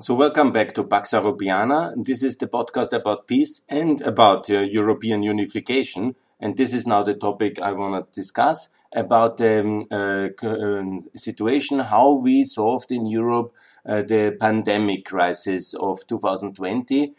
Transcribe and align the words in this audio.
So, 0.00 0.14
welcome 0.14 0.52
back 0.52 0.72
to 0.72 0.84
Pax 0.84 1.10
Europiana. 1.10 1.92
This 2.02 2.22
is 2.22 2.38
the 2.38 2.46
podcast 2.46 2.94
about 2.94 3.26
peace 3.26 3.60
and 3.68 4.00
about 4.00 4.48
uh, 4.48 4.60
European 4.60 5.22
unification. 5.22 6.16
And 6.40 6.56
this 6.56 6.72
is 6.72 6.86
now 6.86 7.02
the 7.02 7.12
topic 7.12 7.60
I 7.60 7.72
want 7.72 8.10
to 8.10 8.20
discuss 8.20 8.70
about 8.96 9.36
the 9.36 9.60
um, 9.60 9.86
uh, 9.90 10.28
uh, 10.42 10.98
situation, 11.14 11.80
how 11.80 12.14
we 12.14 12.42
solved 12.42 12.90
in 12.90 13.04
Europe 13.04 13.52
uh, 13.84 14.00
the 14.00 14.34
pandemic 14.40 15.04
crisis 15.04 15.74
of 15.74 16.06
2020. 16.06 17.12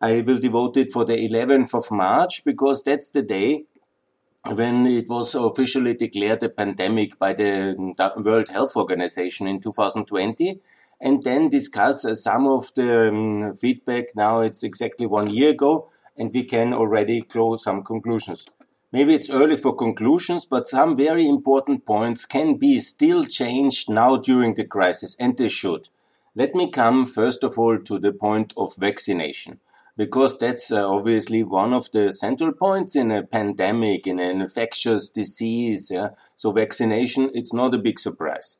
I 0.00 0.20
will 0.20 0.38
devote 0.38 0.76
it 0.76 0.92
for 0.92 1.04
the 1.04 1.28
11th 1.28 1.74
of 1.74 1.90
March 1.90 2.44
because 2.44 2.84
that's 2.84 3.10
the 3.10 3.22
day 3.22 3.64
when 4.44 4.86
it 4.86 5.08
was 5.08 5.34
officially 5.34 5.94
declared 5.94 6.44
a 6.44 6.50
pandemic 6.50 7.18
by 7.18 7.32
the 7.32 7.74
World 8.16 8.48
Health 8.50 8.76
Organization 8.76 9.48
in 9.48 9.58
2020 9.58 10.60
and 11.00 11.22
then 11.22 11.48
discuss 11.48 12.04
uh, 12.04 12.14
some 12.14 12.46
of 12.46 12.72
the 12.74 13.08
um, 13.08 13.54
feedback. 13.54 14.14
Now 14.14 14.40
it's 14.40 14.62
exactly 14.62 15.06
one 15.06 15.28
year 15.30 15.50
ago, 15.50 15.90
and 16.16 16.30
we 16.32 16.44
can 16.44 16.72
already 16.72 17.20
draw 17.20 17.56
some 17.56 17.82
conclusions. 17.82 18.46
Maybe 18.92 19.14
it's 19.14 19.30
early 19.30 19.56
for 19.56 19.74
conclusions, 19.74 20.46
but 20.46 20.68
some 20.68 20.96
very 20.96 21.28
important 21.28 21.84
points 21.84 22.24
can 22.24 22.56
be 22.56 22.80
still 22.80 23.24
changed 23.24 23.90
now 23.90 24.16
during 24.16 24.54
the 24.54 24.64
crisis, 24.64 25.16
and 25.20 25.36
they 25.36 25.48
should. 25.48 25.88
Let 26.34 26.54
me 26.54 26.70
come 26.70 27.04
first 27.04 27.44
of 27.44 27.58
all 27.58 27.78
to 27.78 27.98
the 27.98 28.12
point 28.12 28.54
of 28.56 28.76
vaccination, 28.76 29.60
because 29.96 30.38
that's 30.38 30.70
uh, 30.70 30.88
obviously 30.88 31.42
one 31.42 31.72
of 31.72 31.90
the 31.92 32.12
central 32.12 32.52
points 32.52 32.94
in 32.94 33.10
a 33.10 33.22
pandemic, 33.22 34.06
in 34.06 34.20
an 34.20 34.40
infectious 34.40 35.10
disease. 35.10 35.90
Yeah? 35.90 36.10
So 36.36 36.52
vaccination, 36.52 37.30
it's 37.34 37.52
not 37.52 37.74
a 37.74 37.78
big 37.78 37.98
surprise. 37.98 38.56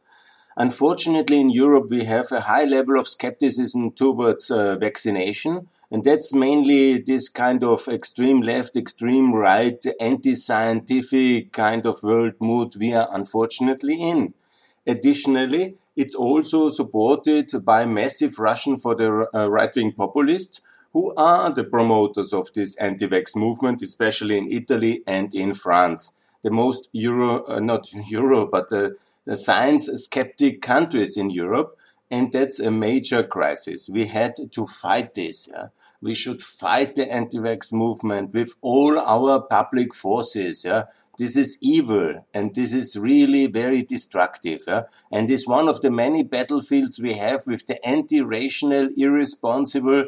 Unfortunately, 0.56 1.38
in 1.38 1.50
Europe, 1.50 1.88
we 1.90 2.04
have 2.04 2.32
a 2.32 2.42
high 2.42 2.64
level 2.64 2.98
of 2.98 3.06
skepticism 3.06 3.90
towards 3.92 4.50
uh, 4.50 4.76
vaccination. 4.76 5.68
And 5.90 6.02
that's 6.02 6.32
mainly 6.32 6.98
this 6.98 7.28
kind 7.28 7.62
of 7.62 7.86
extreme 7.86 8.40
left, 8.40 8.74
extreme 8.74 9.34
right, 9.34 9.82
anti-scientific 10.00 11.52
kind 11.52 11.86
of 11.86 12.02
world 12.02 12.34
mood 12.40 12.74
we 12.76 12.92
are 12.94 13.08
unfortunately 13.12 14.02
in. 14.02 14.34
Additionally, 14.86 15.76
it's 15.94 16.14
also 16.14 16.68
supported 16.70 17.52
by 17.64 17.86
massive 17.86 18.38
Russian 18.38 18.78
for 18.78 18.94
the 18.94 19.28
uh, 19.34 19.48
right-wing 19.48 19.92
populists 19.92 20.60
who 20.92 21.12
are 21.16 21.50
the 21.50 21.64
promoters 21.64 22.32
of 22.32 22.52
this 22.54 22.74
anti-vax 22.76 23.36
movement, 23.36 23.82
especially 23.82 24.38
in 24.38 24.50
Italy 24.50 25.02
and 25.06 25.34
in 25.34 25.52
France. 25.52 26.12
The 26.42 26.50
most 26.50 26.88
Euro, 26.92 27.44
uh, 27.46 27.60
not 27.60 27.92
Euro, 28.10 28.46
but 28.46 28.72
uh, 28.72 28.90
science 29.34 29.86
skeptic 30.04 30.62
countries 30.62 31.16
in 31.16 31.30
Europe. 31.30 31.76
And 32.08 32.30
that's 32.30 32.60
a 32.60 32.70
major 32.70 33.24
crisis. 33.24 33.88
We 33.88 34.06
had 34.06 34.34
to 34.52 34.66
fight 34.66 35.14
this. 35.14 35.48
Yeah? 35.50 35.68
We 36.00 36.14
should 36.14 36.40
fight 36.40 36.94
the 36.94 37.12
anti-vax 37.12 37.72
movement 37.72 38.32
with 38.32 38.54
all 38.60 38.96
our 38.96 39.40
public 39.40 39.92
forces. 39.92 40.64
Yeah? 40.64 40.84
This 41.18 41.36
is 41.36 41.58
evil 41.60 42.24
and 42.32 42.54
this 42.54 42.72
is 42.72 42.96
really 42.96 43.46
very 43.46 43.82
destructive. 43.82 44.62
Yeah? 44.68 44.82
And 45.10 45.28
is 45.28 45.48
one 45.48 45.66
of 45.66 45.80
the 45.80 45.90
many 45.90 46.22
battlefields 46.22 47.00
we 47.00 47.14
have 47.14 47.44
with 47.46 47.66
the 47.66 47.84
anti-rational, 47.84 48.90
irresponsible 48.96 50.04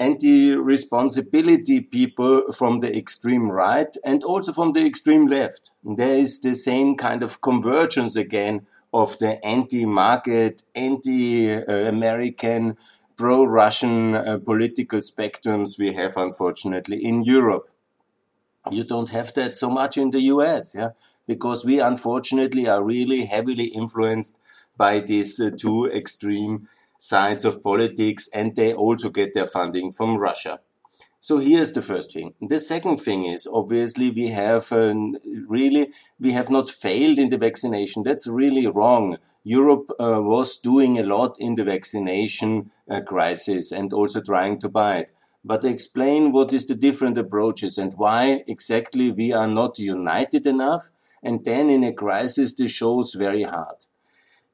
anti-responsibility 0.00 1.80
people 1.80 2.52
from 2.52 2.80
the 2.80 2.96
extreme 2.96 3.52
right 3.52 3.94
and 4.02 4.24
also 4.24 4.50
from 4.50 4.72
the 4.72 4.84
extreme 4.84 5.26
left. 5.26 5.70
There 5.84 6.16
is 6.16 6.40
the 6.40 6.56
same 6.56 6.96
kind 6.96 7.22
of 7.22 7.42
convergence 7.42 8.16
again 8.16 8.66
of 8.92 9.18
the 9.18 9.44
anti-market, 9.44 10.62
anti-American, 10.74 12.76
pro-Russian 13.16 14.14
uh, 14.14 14.38
political 14.38 15.00
spectrums 15.00 15.78
we 15.78 15.92
have 15.92 16.16
unfortunately 16.16 17.04
in 17.04 17.22
Europe. 17.22 17.68
You 18.70 18.84
don't 18.84 19.10
have 19.10 19.34
that 19.34 19.54
so 19.54 19.68
much 19.68 19.98
in 19.98 20.10
the 20.10 20.20
US, 20.34 20.74
yeah, 20.74 20.90
because 21.26 21.64
we 21.64 21.78
unfortunately 21.78 22.66
are 22.66 22.82
really 22.82 23.26
heavily 23.26 23.66
influenced 23.66 24.36
by 24.78 25.00
these 25.00 25.38
uh, 25.38 25.50
two 25.54 25.90
extreme 25.92 26.68
sides 27.00 27.46
of 27.46 27.62
politics 27.62 28.28
and 28.34 28.54
they 28.54 28.74
also 28.74 29.08
get 29.08 29.32
their 29.32 29.46
funding 29.46 29.90
from 29.90 30.18
Russia. 30.18 30.60
So 31.18 31.38
here's 31.38 31.72
the 31.72 31.82
first 31.82 32.12
thing. 32.12 32.34
The 32.40 32.60
second 32.60 32.98
thing 32.98 33.24
is 33.24 33.48
obviously 33.50 34.10
we 34.10 34.28
have 34.28 34.70
uh, 34.70 34.94
really 35.48 35.92
we 36.18 36.32
have 36.32 36.50
not 36.50 36.68
failed 36.68 37.18
in 37.18 37.30
the 37.30 37.38
vaccination. 37.38 38.02
That's 38.02 38.26
really 38.26 38.66
wrong. 38.66 39.16
Europe 39.42 39.90
uh, 39.98 40.20
was 40.22 40.58
doing 40.58 40.98
a 40.98 41.02
lot 41.02 41.36
in 41.38 41.54
the 41.54 41.64
vaccination 41.64 42.70
uh, 42.90 43.00
crisis 43.00 43.72
and 43.72 43.92
also 43.92 44.20
trying 44.20 44.58
to 44.60 44.68
buy 44.68 44.98
it. 44.98 45.10
But 45.42 45.64
explain 45.64 46.32
what 46.32 46.52
is 46.52 46.66
the 46.66 46.74
different 46.74 47.16
approaches 47.16 47.78
and 47.78 47.94
why 47.96 48.44
exactly 48.46 49.10
we 49.10 49.32
are 49.32 49.48
not 49.48 49.78
united 49.78 50.46
enough. 50.46 50.90
And 51.22 51.44
then 51.44 51.70
in 51.70 51.82
a 51.82 51.94
crisis, 51.94 52.54
this 52.54 52.72
shows 52.72 53.14
very 53.14 53.44
hard. 53.44 53.86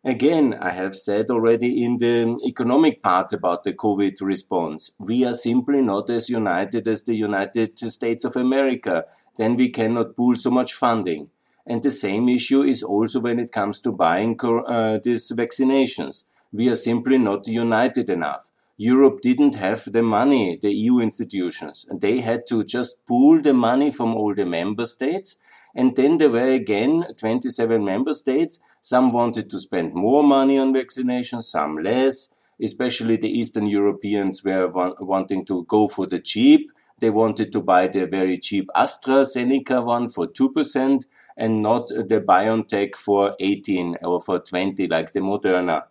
Again, 0.06 0.54
I 0.60 0.70
have 0.70 0.96
said 0.96 1.30
already 1.30 1.82
in 1.82 1.96
the 1.98 2.38
economic 2.46 3.02
part 3.02 3.32
about 3.32 3.64
the 3.64 3.72
COVID 3.72 4.20
response, 4.20 4.92
we 5.00 5.24
are 5.24 5.34
simply 5.34 5.82
not 5.82 6.08
as 6.10 6.30
united 6.30 6.86
as 6.86 7.02
the 7.02 7.16
United 7.16 7.76
States 7.90 8.24
of 8.24 8.36
America. 8.36 9.04
Then 9.36 9.56
we 9.56 9.68
cannot 9.68 10.14
pool 10.14 10.36
so 10.36 10.48
much 10.48 10.74
funding. 10.74 11.30
And 11.66 11.82
the 11.82 11.90
same 11.90 12.28
issue 12.28 12.62
is 12.62 12.84
also 12.84 13.18
when 13.18 13.40
it 13.40 13.50
comes 13.50 13.80
to 13.80 13.90
buying 13.90 14.38
uh, 14.40 15.00
these 15.02 15.32
vaccinations. 15.32 16.22
We 16.52 16.68
are 16.68 16.76
simply 16.76 17.18
not 17.18 17.48
united 17.48 18.08
enough. 18.08 18.52
Europe 18.76 19.20
didn't 19.22 19.56
have 19.56 19.90
the 19.90 20.04
money, 20.04 20.56
the 20.62 20.72
EU 20.72 21.00
institutions, 21.00 21.84
and 21.88 22.00
they 22.00 22.20
had 22.20 22.46
to 22.46 22.62
just 22.62 23.04
pool 23.06 23.42
the 23.42 23.54
money 23.54 23.90
from 23.90 24.14
all 24.14 24.36
the 24.36 24.46
member 24.46 24.86
states. 24.86 25.34
And 25.74 25.96
then 25.96 26.18
there 26.18 26.30
were 26.30 26.52
again 26.52 27.06
27 27.16 27.84
member 27.84 28.14
states 28.14 28.60
some 28.86 29.10
wanted 29.10 29.50
to 29.50 29.58
spend 29.58 29.94
more 29.94 30.22
money 30.22 30.56
on 30.56 30.72
vaccination, 30.72 31.42
some 31.42 31.76
less. 31.82 32.28
Especially 32.62 33.16
the 33.16 33.28
Eastern 33.28 33.66
Europeans 33.66 34.44
were 34.44 34.68
wanting 35.00 35.44
to 35.46 35.64
go 35.64 35.88
for 35.88 36.06
the 36.06 36.20
cheap. 36.20 36.70
They 37.00 37.10
wanted 37.10 37.50
to 37.50 37.60
buy 37.60 37.88
the 37.88 38.06
very 38.06 38.38
cheap 38.38 38.70
AstraZeneca 38.76 39.84
one 39.84 40.08
for 40.08 40.28
2% 40.28 41.02
and 41.36 41.62
not 41.62 41.88
the 41.88 42.24
BioNTech 42.24 42.94
for 42.94 43.34
18 43.40 43.96
or 44.02 44.20
for 44.20 44.38
20 44.38 44.86
like 44.86 45.12
the 45.12 45.18
Moderna. 45.18 45.82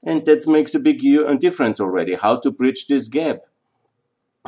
And 0.00 0.24
that 0.26 0.46
makes 0.46 0.72
a 0.76 0.78
big 0.78 1.00
difference 1.40 1.80
already, 1.80 2.14
how 2.14 2.36
to 2.36 2.52
bridge 2.52 2.86
this 2.86 3.08
gap. 3.08 3.40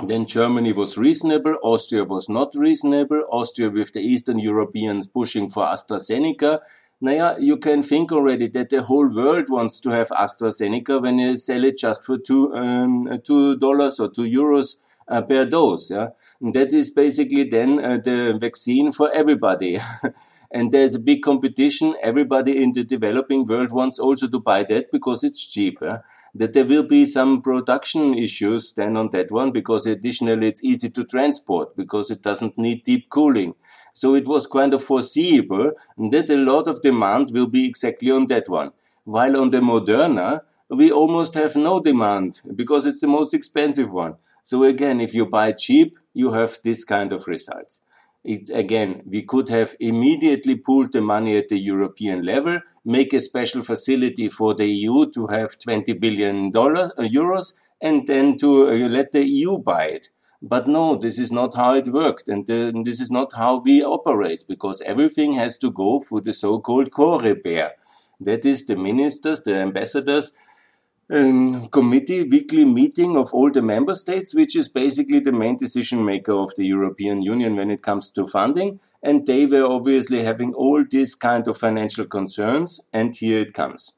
Then 0.06 0.24
Germany 0.24 0.72
was 0.72 0.96
reasonable, 0.96 1.56
Austria 1.64 2.04
was 2.04 2.28
not 2.28 2.54
reasonable, 2.54 3.24
Austria 3.28 3.70
with 3.70 3.92
the 3.92 4.00
Eastern 4.00 4.38
Europeans 4.38 5.08
pushing 5.08 5.50
for 5.50 5.64
AstraZeneca, 5.64 6.60
Naja, 7.02 7.36
you 7.40 7.56
can 7.56 7.82
think 7.82 8.12
already 8.12 8.46
that 8.46 8.70
the 8.70 8.82
whole 8.82 9.08
world 9.08 9.48
wants 9.48 9.80
to 9.80 9.90
have 9.90 10.08
AstraZeneca 10.10 11.02
when 11.02 11.18
you 11.18 11.34
sell 11.34 11.64
it 11.64 11.76
just 11.76 12.04
for 12.04 12.16
two, 12.16 12.54
um, 12.54 13.20
two 13.24 13.56
dollars 13.56 13.98
or 13.98 14.08
two 14.08 14.22
euros 14.22 14.76
uh, 15.08 15.20
per 15.20 15.44
dose. 15.44 15.90
Yeah? 15.90 16.10
And 16.40 16.54
that 16.54 16.72
is 16.72 16.90
basically 16.90 17.42
then 17.42 17.84
uh, 17.84 17.98
the 17.98 18.38
vaccine 18.40 18.92
for 18.92 19.10
everybody. 19.12 19.80
and 20.52 20.70
there's 20.70 20.94
a 20.94 21.00
big 21.00 21.22
competition. 21.22 21.96
Everybody 22.02 22.62
in 22.62 22.72
the 22.72 22.84
developing 22.84 23.46
world 23.46 23.72
wants 23.72 23.98
also 23.98 24.28
to 24.28 24.38
buy 24.38 24.62
that 24.64 24.92
because 24.92 25.24
it's 25.24 25.44
cheaper. 25.44 26.04
That 26.34 26.52
there 26.52 26.64
will 26.64 26.84
be 26.84 27.04
some 27.04 27.42
production 27.42 28.14
issues 28.14 28.74
then 28.74 28.96
on 28.96 29.10
that 29.10 29.32
one 29.32 29.50
because 29.50 29.86
additionally 29.86 30.46
it's 30.46 30.62
easy 30.62 30.88
to 30.90 31.04
transport 31.04 31.76
because 31.76 32.12
it 32.12 32.22
doesn't 32.22 32.56
need 32.56 32.84
deep 32.84 33.10
cooling. 33.10 33.54
So 33.92 34.14
it 34.14 34.26
was 34.26 34.46
kind 34.46 34.74
of 34.74 34.82
foreseeable 34.82 35.72
that 36.10 36.30
a 36.30 36.36
lot 36.36 36.66
of 36.68 36.82
demand 36.82 37.30
will 37.32 37.46
be 37.46 37.66
exactly 37.66 38.10
on 38.10 38.26
that 38.26 38.48
one. 38.48 38.72
While 39.04 39.36
on 39.36 39.50
the 39.50 39.60
Moderna, 39.60 40.40
we 40.68 40.90
almost 40.90 41.34
have 41.34 41.54
no 41.56 41.80
demand 41.80 42.40
because 42.54 42.86
it's 42.86 43.00
the 43.00 43.06
most 43.06 43.34
expensive 43.34 43.92
one. 43.92 44.16
So 44.44 44.64
again, 44.64 45.00
if 45.00 45.14
you 45.14 45.26
buy 45.26 45.52
cheap, 45.52 45.96
you 46.14 46.32
have 46.32 46.58
this 46.64 46.84
kind 46.84 47.12
of 47.12 47.26
results. 47.26 47.82
It, 48.24 48.50
again, 48.54 49.02
we 49.04 49.22
could 49.22 49.48
have 49.48 49.74
immediately 49.80 50.56
pooled 50.56 50.92
the 50.92 51.00
money 51.00 51.36
at 51.36 51.48
the 51.48 51.58
European 51.58 52.24
level, 52.24 52.60
make 52.84 53.12
a 53.12 53.20
special 53.20 53.62
facility 53.62 54.28
for 54.28 54.54
the 54.54 54.66
EU 54.66 55.10
to 55.10 55.26
have 55.26 55.58
20 55.58 55.92
billion 55.94 56.50
dollars, 56.50 56.92
uh, 56.96 57.02
euros, 57.02 57.54
and 57.80 58.06
then 58.06 58.38
to 58.38 58.68
uh, 58.68 58.88
let 58.88 59.10
the 59.10 59.26
EU 59.26 59.58
buy 59.58 59.86
it. 59.86 60.08
But 60.44 60.66
no, 60.66 60.96
this 60.96 61.20
is 61.20 61.30
not 61.30 61.54
how 61.54 61.74
it 61.74 61.86
worked. 61.88 62.28
And 62.28 62.44
this 62.46 63.00
is 63.00 63.10
not 63.12 63.32
how 63.34 63.60
we 63.60 63.82
operate 63.84 64.44
because 64.48 64.80
everything 64.80 65.34
has 65.34 65.56
to 65.58 65.70
go 65.70 66.00
through 66.00 66.22
the 66.22 66.32
so-called 66.32 66.90
Coreper. 66.90 67.70
That 68.20 68.44
is 68.44 68.66
the 68.66 68.76
ministers, 68.76 69.40
the 69.42 69.54
ambassadors, 69.54 70.32
um, 71.10 71.66
committee 71.68 72.22
weekly 72.24 72.64
meeting 72.64 73.16
of 73.16 73.32
all 73.32 73.50
the 73.50 73.62
member 73.62 73.94
states, 73.94 74.34
which 74.34 74.56
is 74.56 74.68
basically 74.68 75.20
the 75.20 75.30
main 75.30 75.56
decision 75.56 76.04
maker 76.04 76.32
of 76.32 76.54
the 76.56 76.66
European 76.66 77.22
Union 77.22 77.54
when 77.54 77.70
it 77.70 77.82
comes 77.82 78.10
to 78.10 78.26
funding. 78.26 78.80
And 79.02 79.26
they 79.26 79.46
were 79.46 79.64
obviously 79.64 80.24
having 80.24 80.54
all 80.54 80.84
these 80.88 81.14
kind 81.14 81.46
of 81.46 81.56
financial 81.56 82.06
concerns. 82.06 82.80
And 82.92 83.14
here 83.14 83.38
it 83.38 83.54
comes. 83.54 83.92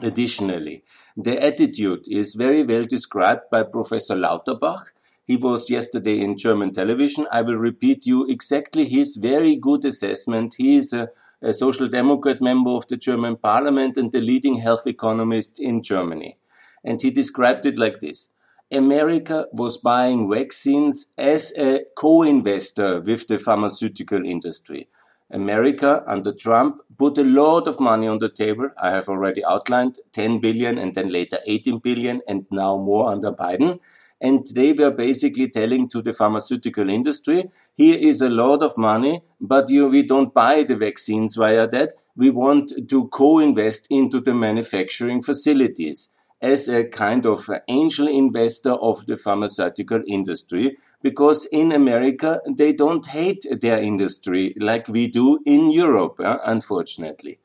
Additionally, 0.00 0.84
the 1.16 1.42
attitude 1.42 2.06
is 2.08 2.36
very 2.36 2.62
well 2.62 2.84
described 2.84 3.42
by 3.50 3.64
Professor 3.64 4.14
Lauterbach. 4.14 4.92
He 5.30 5.36
was 5.36 5.70
yesterday 5.70 6.18
in 6.18 6.36
German 6.36 6.72
television. 6.72 7.24
I 7.30 7.42
will 7.42 7.56
repeat 7.56 8.04
you 8.04 8.26
exactly 8.26 8.88
his 8.88 9.14
very 9.14 9.54
good 9.54 9.84
assessment. 9.84 10.56
He 10.58 10.74
is 10.74 10.92
a, 10.92 11.10
a 11.40 11.52
social 11.52 11.86
democrat 11.86 12.42
member 12.42 12.70
of 12.70 12.88
the 12.88 12.96
German 12.96 13.36
parliament 13.36 13.96
and 13.96 14.10
the 14.10 14.20
leading 14.20 14.56
health 14.56 14.88
economist 14.88 15.60
in 15.60 15.84
Germany. 15.84 16.36
And 16.82 17.00
he 17.00 17.12
described 17.12 17.64
it 17.64 17.78
like 17.78 18.00
this. 18.00 18.32
America 18.72 19.46
was 19.52 19.78
buying 19.78 20.28
vaccines 20.28 21.12
as 21.16 21.52
a 21.56 21.84
co-investor 21.96 23.00
with 23.00 23.28
the 23.28 23.38
pharmaceutical 23.38 24.26
industry. 24.26 24.88
America 25.30 26.02
under 26.08 26.32
Trump 26.32 26.82
put 26.98 27.16
a 27.18 27.22
lot 27.22 27.68
of 27.68 27.78
money 27.78 28.08
on 28.08 28.18
the 28.18 28.28
table. 28.28 28.70
I 28.82 28.90
have 28.90 29.08
already 29.08 29.44
outlined 29.44 30.00
10 30.10 30.40
billion 30.40 30.76
and 30.76 30.92
then 30.96 31.08
later 31.08 31.38
18 31.46 31.78
billion 31.78 32.20
and 32.26 32.46
now 32.50 32.78
more 32.78 33.12
under 33.12 33.30
Biden. 33.30 33.78
And 34.20 34.44
they 34.54 34.72
were 34.72 34.90
basically 34.90 35.48
telling 35.48 35.88
to 35.88 36.02
the 36.02 36.12
pharmaceutical 36.12 36.90
industry, 36.90 37.44
here 37.74 37.98
is 37.98 38.20
a 38.20 38.28
lot 38.28 38.62
of 38.62 38.76
money, 38.76 39.22
but 39.40 39.70
you, 39.70 39.88
we 39.88 40.02
don't 40.02 40.34
buy 40.34 40.62
the 40.62 40.76
vaccines 40.76 41.36
via 41.36 41.66
that. 41.68 41.94
We 42.14 42.30
want 42.30 42.72
to 42.88 43.08
co-invest 43.08 43.86
into 43.90 44.20
the 44.20 44.34
manufacturing 44.34 45.22
facilities 45.22 46.10
as 46.42 46.68
a 46.68 46.84
kind 46.84 47.26
of 47.26 47.50
angel 47.68 48.08
investor 48.08 48.72
of 48.72 49.06
the 49.06 49.16
pharmaceutical 49.16 50.02
industry 50.06 50.76
because 51.02 51.44
in 51.46 51.72
America 51.72 52.40
they 52.56 52.72
don't 52.72 53.06
hate 53.06 53.44
their 53.60 53.82
industry 53.82 54.54
like 54.58 54.88
we 54.88 55.06
do 55.06 55.38
in 55.44 55.70
Europe, 55.70 56.18
uh, 56.20 56.38
unfortunately. 56.44 57.39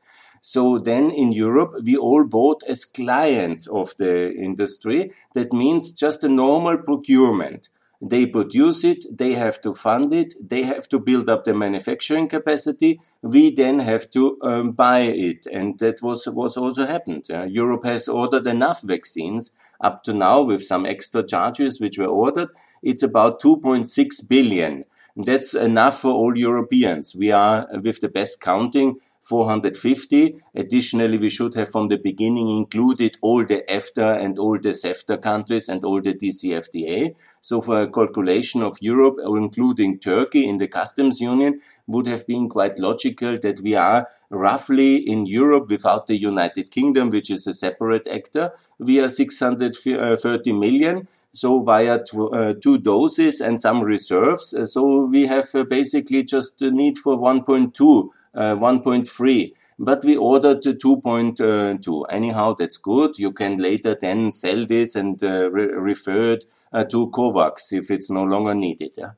So 0.48 0.78
then 0.78 1.10
in 1.10 1.32
Europe, 1.32 1.74
we 1.84 1.98
all 1.98 2.24
bought 2.24 2.62
as 2.68 2.86
clients 2.86 3.66
of 3.66 3.98
the 3.98 4.32
industry. 4.32 5.12
That 5.34 5.52
means 5.52 5.92
just 5.92 6.24
a 6.24 6.30
normal 6.30 6.78
procurement. 6.78 7.70
They 8.00 8.28
produce 8.28 8.84
it, 8.84 9.06
they 9.12 9.34
have 9.34 9.60
to 9.62 9.74
fund 9.74 10.14
it, 10.14 10.36
they 10.40 10.62
have 10.62 10.88
to 10.90 11.00
build 11.00 11.30
up 11.30 11.46
the 11.46 11.56
manufacturing 11.56 12.28
capacity. 12.28 13.02
We 13.24 13.56
then 13.56 13.80
have 13.80 14.12
to 14.12 14.38
um, 14.44 14.74
buy 14.74 15.00
it. 15.00 15.48
And 15.52 15.80
that 15.80 16.04
was 16.04 16.26
what 16.26 16.56
also 16.58 16.86
happened. 16.86 17.26
Uh, 17.28 17.48
Europe 17.50 17.84
has 17.86 18.08
ordered 18.08 18.46
enough 18.46 18.84
vaccines 18.84 19.52
up 19.82 20.04
to 20.04 20.14
now 20.14 20.44
with 20.44 20.62
some 20.64 20.86
extra 20.86 21.24
charges 21.24 21.82
which 21.82 21.98
were 21.98 22.06
ordered. 22.06 22.50
It's 22.84 23.02
about 23.02 23.42
2.6 23.42 24.30
billion. 24.30 24.84
That's 25.16 25.56
enough 25.56 26.02
for 26.02 26.12
all 26.12 26.38
Europeans. 26.38 27.16
We 27.16 27.32
are, 27.32 27.68
with 27.82 28.02
the 28.02 28.10
best 28.10 28.42
counting, 28.42 29.00
450. 29.26 30.40
Additionally, 30.54 31.18
we 31.18 31.30
should 31.30 31.56
have 31.56 31.72
from 31.72 31.88
the 31.88 31.98
beginning 31.98 32.48
included 32.50 33.18
all 33.22 33.44
the 33.44 33.64
EFTA 33.68 34.24
and 34.24 34.38
all 34.38 34.60
the 34.60 34.70
CEFTA 34.70 35.20
countries 35.20 35.68
and 35.68 35.84
all 35.84 36.00
the 36.00 36.14
DCFTA. 36.14 37.16
So 37.42 37.60
for 37.60 37.82
a 37.82 37.92
calculation 37.92 38.62
of 38.62 38.78
Europe, 38.82 39.18
including 39.26 40.00
Turkey 40.00 40.48
in 40.48 40.58
the 40.58 40.68
customs 40.68 41.20
union, 41.22 41.60
would 41.88 42.06
have 42.06 42.28
been 42.28 42.50
quite 42.50 42.78
logical 42.78 43.40
that 43.42 43.62
we 43.62 43.74
are 43.74 44.08
roughly 44.30 44.98
in 44.98 45.26
Europe 45.26 45.70
without 45.70 46.08
the 46.08 46.18
United 46.18 46.72
Kingdom, 46.72 47.10
which 47.10 47.30
is 47.30 47.48
a 47.48 47.54
separate 47.54 48.08
actor, 48.08 48.52
we 48.80 49.00
are 49.00 49.10
630 49.10 50.52
million. 50.54 51.08
So 51.32 51.62
via 51.64 52.00
uh, 52.18 52.54
two 52.62 52.78
doses 52.78 53.42
and 53.42 53.60
some 53.60 53.82
reserves. 53.82 54.56
So 54.72 55.06
we 55.06 55.26
have 55.26 55.54
uh, 55.54 55.66
basically 55.66 56.24
just 56.24 56.60
the 56.60 56.72
need 56.72 56.98
for 56.98 57.18
1.2 57.18 57.76
uh, 57.76 58.10
1.3 58.36 59.54
but 59.78 60.04
we 60.06 60.16
ordered 60.16 60.62
2.2. 60.62 62.06
Anyhow, 62.10 62.56
that's 62.58 62.78
good. 62.78 63.20
You 63.20 63.32
can 63.32 63.58
later 63.58 63.98
then 64.00 64.32
sell 64.32 64.66
this 64.66 64.96
and 64.96 65.22
uh, 65.22 65.52
re 65.52 65.66
refer 65.66 66.34
it 66.34 66.46
uh, 66.72 66.86
to 66.86 67.10
COVAX 67.10 67.74
if 67.74 67.92
it's 67.92 68.10
no 68.10 68.24
longer 68.24 68.54
needed. 68.56 68.92
Yeah? 68.98 69.12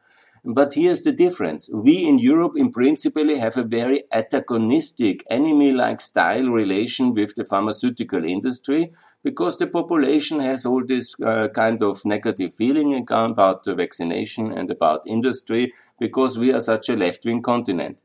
But 0.43 0.75
here's 0.75 1.01
the 1.01 1.11
difference. 1.11 1.69
We 1.71 2.05
in 2.07 2.19
Europe, 2.19 2.53
in 2.55 2.71
principle, 2.71 3.35
have 3.35 3.57
a 3.57 3.63
very 3.63 4.03
antagonistic, 4.11 5.25
enemy-like 5.29 5.99
style 5.99 6.47
relation 6.47 7.13
with 7.13 7.35
the 7.35 7.43
pharmaceutical 7.43 8.23
industry 8.23 8.93
because 9.23 9.57
the 9.57 9.67
population 9.67 10.39
has 10.39 10.65
all 10.65 10.85
this 10.85 11.15
uh, 11.21 11.49
kind 11.49 11.83
of 11.83 12.05
negative 12.05 12.53
feeling 12.53 12.95
about 13.09 13.63
the 13.63 13.75
vaccination 13.75 14.51
and 14.51 14.71
about 14.71 15.05
industry 15.05 15.73
because 15.99 16.37
we 16.37 16.53
are 16.53 16.61
such 16.61 16.87
a 16.87 16.95
left-wing 16.95 17.41
continent. 17.41 18.01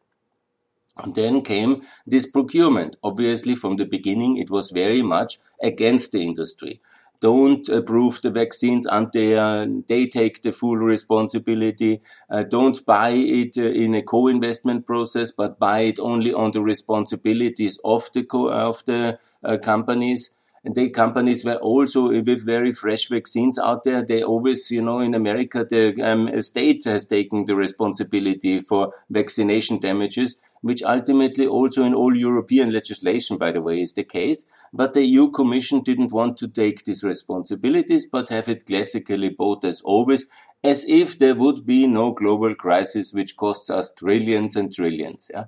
And 0.98 1.14
then 1.14 1.40
came 1.42 1.82
this 2.06 2.26
procurement. 2.26 2.96
Obviously, 3.02 3.54
from 3.54 3.76
the 3.76 3.86
beginning, 3.86 4.36
it 4.36 4.50
was 4.50 4.70
very 4.70 5.02
much 5.02 5.38
against 5.62 6.12
the 6.12 6.22
industry. 6.22 6.80
Don't 7.20 7.66
approve 7.68 8.20
the 8.20 8.30
vaccines 8.30 8.84
until 8.84 9.82
they 9.86 10.06
take 10.08 10.42
the 10.42 10.50
full 10.50 10.76
responsibility. 10.76 12.00
Uh, 12.28 12.42
don't 12.42 12.84
buy 12.84 13.10
it 13.10 13.56
uh, 13.56 13.62
in 13.62 13.94
a 13.94 14.02
co-investment 14.02 14.86
process, 14.86 15.30
but 15.30 15.58
buy 15.58 15.80
it 15.80 16.00
only 16.00 16.34
on 16.34 16.50
the 16.50 16.60
responsibilities 16.60 17.78
of 17.84 18.10
the 18.12 18.24
co- 18.24 18.50
of 18.50 18.84
the 18.86 19.18
uh, 19.44 19.56
companies. 19.62 20.34
And 20.64 20.74
the 20.74 20.90
companies 20.90 21.44
were 21.44 21.56
also 21.56 22.08
with 22.08 22.44
very 22.44 22.72
fresh 22.72 23.08
vaccines 23.08 23.58
out 23.58 23.84
there. 23.84 24.02
They 24.04 24.22
always, 24.22 24.70
you 24.70 24.82
know, 24.82 24.98
in 25.00 25.14
America, 25.14 25.64
the 25.68 26.00
um, 26.02 26.42
state 26.42 26.84
has 26.84 27.06
taken 27.06 27.46
the 27.46 27.56
responsibility 27.56 28.60
for 28.60 28.92
vaccination 29.10 29.78
damages 29.78 30.36
which 30.62 30.82
ultimately 30.82 31.46
also 31.46 31.84
in 31.84 31.92
all 31.92 32.16
European 32.16 32.72
legislation, 32.72 33.36
by 33.36 33.50
the 33.50 33.60
way, 33.60 33.80
is 33.82 33.92
the 33.92 34.04
case. 34.04 34.46
But 34.72 34.94
the 34.94 35.04
EU 35.04 35.30
Commission 35.30 35.80
didn't 35.80 36.12
want 36.12 36.36
to 36.38 36.48
take 36.48 36.84
these 36.84 37.04
responsibilities, 37.04 38.06
but 38.06 38.30
have 38.30 38.48
it 38.48 38.64
classically 38.64 39.28
bought 39.28 39.64
as 39.64 39.82
always, 39.82 40.26
as 40.64 40.84
if 40.88 41.18
there 41.18 41.34
would 41.34 41.66
be 41.66 41.86
no 41.86 42.12
global 42.12 42.54
crisis 42.54 43.12
which 43.12 43.36
costs 43.36 43.68
us 43.68 43.92
trillions 43.92 44.56
and 44.56 44.72
trillions. 44.72 45.30
Yeah? 45.34 45.44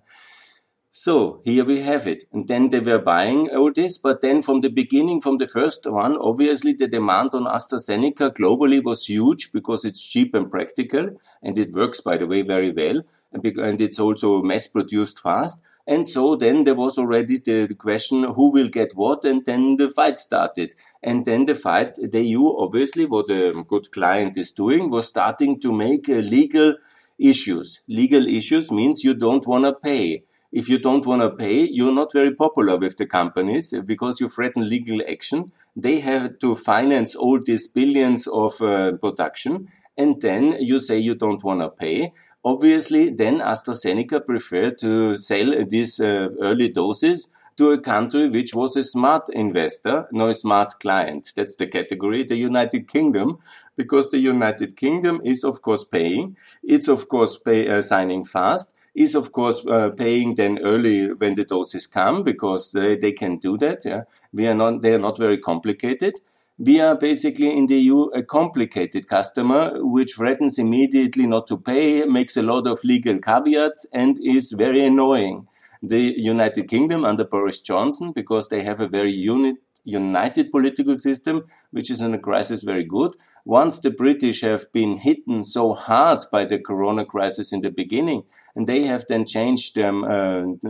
So 0.91 1.43
here 1.45 1.65
we 1.65 1.81
have 1.81 2.07
it. 2.07 2.25
And 2.33 2.47
then 2.47 2.69
they 2.69 2.79
were 2.79 3.01
buying 3.01 3.49
all 3.51 3.73
this, 3.73 3.99
but 3.99 4.21
then 4.21 4.43
from 4.43 4.61
the 4.61 4.69
beginning, 4.69 5.21
from 5.21 5.39
the 5.39 5.49
first 5.49 5.87
one, 5.87 6.17
obviously 6.17 6.73
the 6.73 6.87
demand 6.87 7.31
on 7.35 7.47
AstraZeneca 7.47 8.31
globally 8.31 8.83
was 8.83 9.07
huge 9.07 9.51
because 9.53 9.85
it's 9.85 10.07
cheap 10.07 10.35
and 10.35 10.51
practical 10.51 11.11
and 11.43 11.59
it 11.59 11.73
works, 11.73 12.01
by 12.01 12.17
the 12.17 12.29
way, 12.29 12.43
very 12.43 12.71
well 12.71 13.03
and 13.35 13.81
it's 13.81 13.99
also 13.99 14.43
mass 14.43 14.67
produced 14.69 15.19
fast. 15.19 15.63
And 15.87 16.07
so 16.07 16.35
then 16.35 16.65
there 16.65 16.75
was 16.75 16.97
already 16.97 17.39
the, 17.39 17.75
question 17.79 18.25
who 18.25 18.51
will 18.51 18.69
get 18.69 18.93
what, 18.95 19.25
and 19.25 19.45
then 19.45 19.77
the 19.77 19.91
fight 19.91 20.19
started. 20.19 20.75
And 21.03 21.27
then 21.27 21.45
the 21.45 21.55
fight, 21.55 21.97
the 21.97 22.23
EU, 22.23 22.57
obviously, 22.57 23.05
what 23.05 23.31
a 23.31 23.53
good 23.69 23.91
client 23.91 24.39
is 24.39 24.51
doing, 24.51 24.91
was 24.91 25.09
starting 25.09 25.61
to 25.61 25.73
make 25.73 26.09
uh, 26.09 26.15
legal 26.15 26.77
issues. 27.19 27.83
Legal 27.87 28.27
issues 28.27 28.73
means 28.73 29.05
you 29.05 29.13
don't 29.13 29.47
want 29.47 29.65
to 29.67 29.75
pay. 29.75 30.25
If 30.53 30.69
you 30.71 30.79
don't 30.79 31.05
want 31.05 31.21
to 31.21 31.31
pay, 31.31 31.69
you're 31.69 31.93
not 31.93 32.13
very 32.13 32.35
popular 32.35 32.79
with 32.79 32.97
the 32.97 33.07
companies 33.07 33.75
uh, 33.75 33.83
because 33.83 34.21
you 34.21 34.29
threaten 34.29 34.67
legal 34.67 35.03
action. 35.07 35.53
They 35.77 36.01
have 36.01 36.39
to 36.39 36.55
finance 36.55 37.15
all 37.15 37.41
these 37.45 37.67
billions 37.67 38.27
of 38.27 38.63
uh, 38.63 38.93
production. 38.93 39.69
And 39.99 40.21
then 40.21 40.57
you 40.61 40.79
say 40.79 40.99
you 40.99 41.15
don't 41.15 41.45
want 41.45 41.61
to 41.61 41.69
pay 41.69 42.13
Obviously, 42.45 43.09
then 43.09 43.39
AstraZeneca 43.39 44.25
preferred 44.25 44.77
to 44.79 45.17
sell 45.17 45.65
these 45.67 45.99
uh, 45.99 46.29
early 46.43 46.69
doses 46.69 47.29
to 47.57 47.71
a 47.71 47.81
country 47.81 48.29
which 48.29 48.55
was 48.55 48.77
a 48.77 48.83
smart 48.83 49.31
investor, 49.31 50.07
no 50.13 50.31
smart 50.35 50.79
client. 50.79 51.33
That's 51.35 51.57
the 51.57 51.67
category, 51.67 52.23
the 52.23 52.37
United 52.37 52.87
Kingdom, 52.87 53.39
because 53.77 54.11
the 54.11 54.19
United 54.19 54.77
Kingdom 54.77 55.23
is 55.25 55.43
of 55.43 55.63
course 55.63 55.85
paying. 55.85 56.37
It's 56.63 56.89
of 56.89 57.09
course 57.09 57.39
pay, 57.39 57.67
uh, 57.67 57.81
signing 57.81 58.25
fast. 58.25 58.73
Is 58.95 59.15
of 59.15 59.33
course 59.33 59.65
uh, 59.67 59.91
paying 59.91 60.35
then 60.37 60.61
early 60.63 61.13
when 61.15 61.35
the 61.35 61.45
doses 61.45 61.87
come 61.87 62.23
because 62.23 62.71
they, 62.71 62.95
they 62.95 63.11
can 63.11 63.39
do 63.39 63.57
that. 63.59 63.85
Yeah, 63.85 64.03
we 64.33 64.47
are 64.47 64.55
not. 64.55 64.83
They 64.83 64.95
are 64.95 65.01
not 65.01 65.19
very 65.19 65.39
complicated 65.39 66.21
we 66.59 66.81
are 66.81 66.97
basically 66.97 67.57
in 67.57 67.67
the 67.67 67.81
EU 67.81 68.05
a 68.15 68.23
complicated 68.23 69.09
customer, 69.09 69.73
which 69.83 70.15
threatens 70.15 70.59
immediately 70.59 71.27
not 71.27 71.47
to 71.49 71.59
pay, 71.59 72.05
makes 72.05 72.37
a 72.37 72.43
lot 72.43 72.67
of 72.67 72.85
legal 72.85 73.19
caveats, 73.19 73.87
and 73.93 74.19
is 74.23 74.53
very 74.53 74.85
annoying. 74.85 75.49
The 75.83 76.15
United 76.17 76.69
Kingdom 76.69 77.05
under 77.05 77.25
Boris 77.25 77.61
Johnson, 77.61 78.13
because 78.13 78.49
they 78.49 78.63
have 78.63 78.81
a 78.81 78.89
very 78.89 79.13
unit, 79.13 79.57
united 79.85 80.51
political 80.51 80.97
system, 80.97 81.45
which 81.73 81.91
is 81.91 82.01
in 82.01 82.15
a 82.15 82.19
crisis 82.19 82.63
very 82.63 82.85
good. 82.85 83.15
Once 83.45 83.81
the 83.81 83.91
British 83.91 84.41
have 84.41 84.73
been 84.73 84.99
hit 84.99 85.19
so 85.43 85.75
hard 85.75 86.21
by 86.33 86.45
the 86.45 86.59
corona 86.59 87.05
crisis 87.05 87.53
in 87.53 87.61
the 87.61 87.71
beginning, 87.71 88.23
and 88.55 88.67
they 88.67 88.85
have 88.85 89.05
then 89.09 89.27
changed 89.27 89.77
uh, 89.77 89.93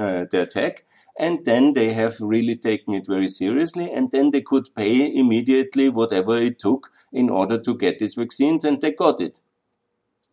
uh, 0.01 0.25
their 0.31 0.47
tack, 0.47 0.85
and 1.19 1.45
then 1.45 1.73
they 1.75 1.93
have 1.93 2.17
really 2.21 2.57
taken 2.57 2.93
it 2.95 3.07
very 3.07 3.29
seriously 3.29 3.91
and 3.93 4.11
then 4.11 4.31
they 4.31 4.41
could 4.41 4.75
pay 4.75 5.15
immediately 5.15 5.89
whatever 5.89 6.37
it 6.37 6.59
took 6.59 6.91
in 7.13 7.31
order 7.31 7.59
to 7.59 7.77
get 7.77 7.99
these 7.99 8.15
vaccines 8.15 8.65
and 8.65 8.81
they 8.81 8.91
got 8.91 9.21
it 9.21 9.41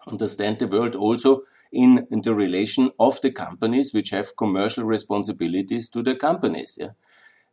understand 0.07 0.57
the 0.59 0.67
world 0.67 0.95
also 0.95 1.43
in, 1.71 2.07
the 2.23 2.33
relation 2.33 2.89
of 2.99 3.21
the 3.21 3.31
companies 3.31 3.93
which 3.93 4.09
have 4.09 4.35
commercial 4.35 4.83
responsibilities 4.83 5.89
to 5.89 6.01
the 6.01 6.15
companies 6.15 6.77
yeah? 6.79 6.89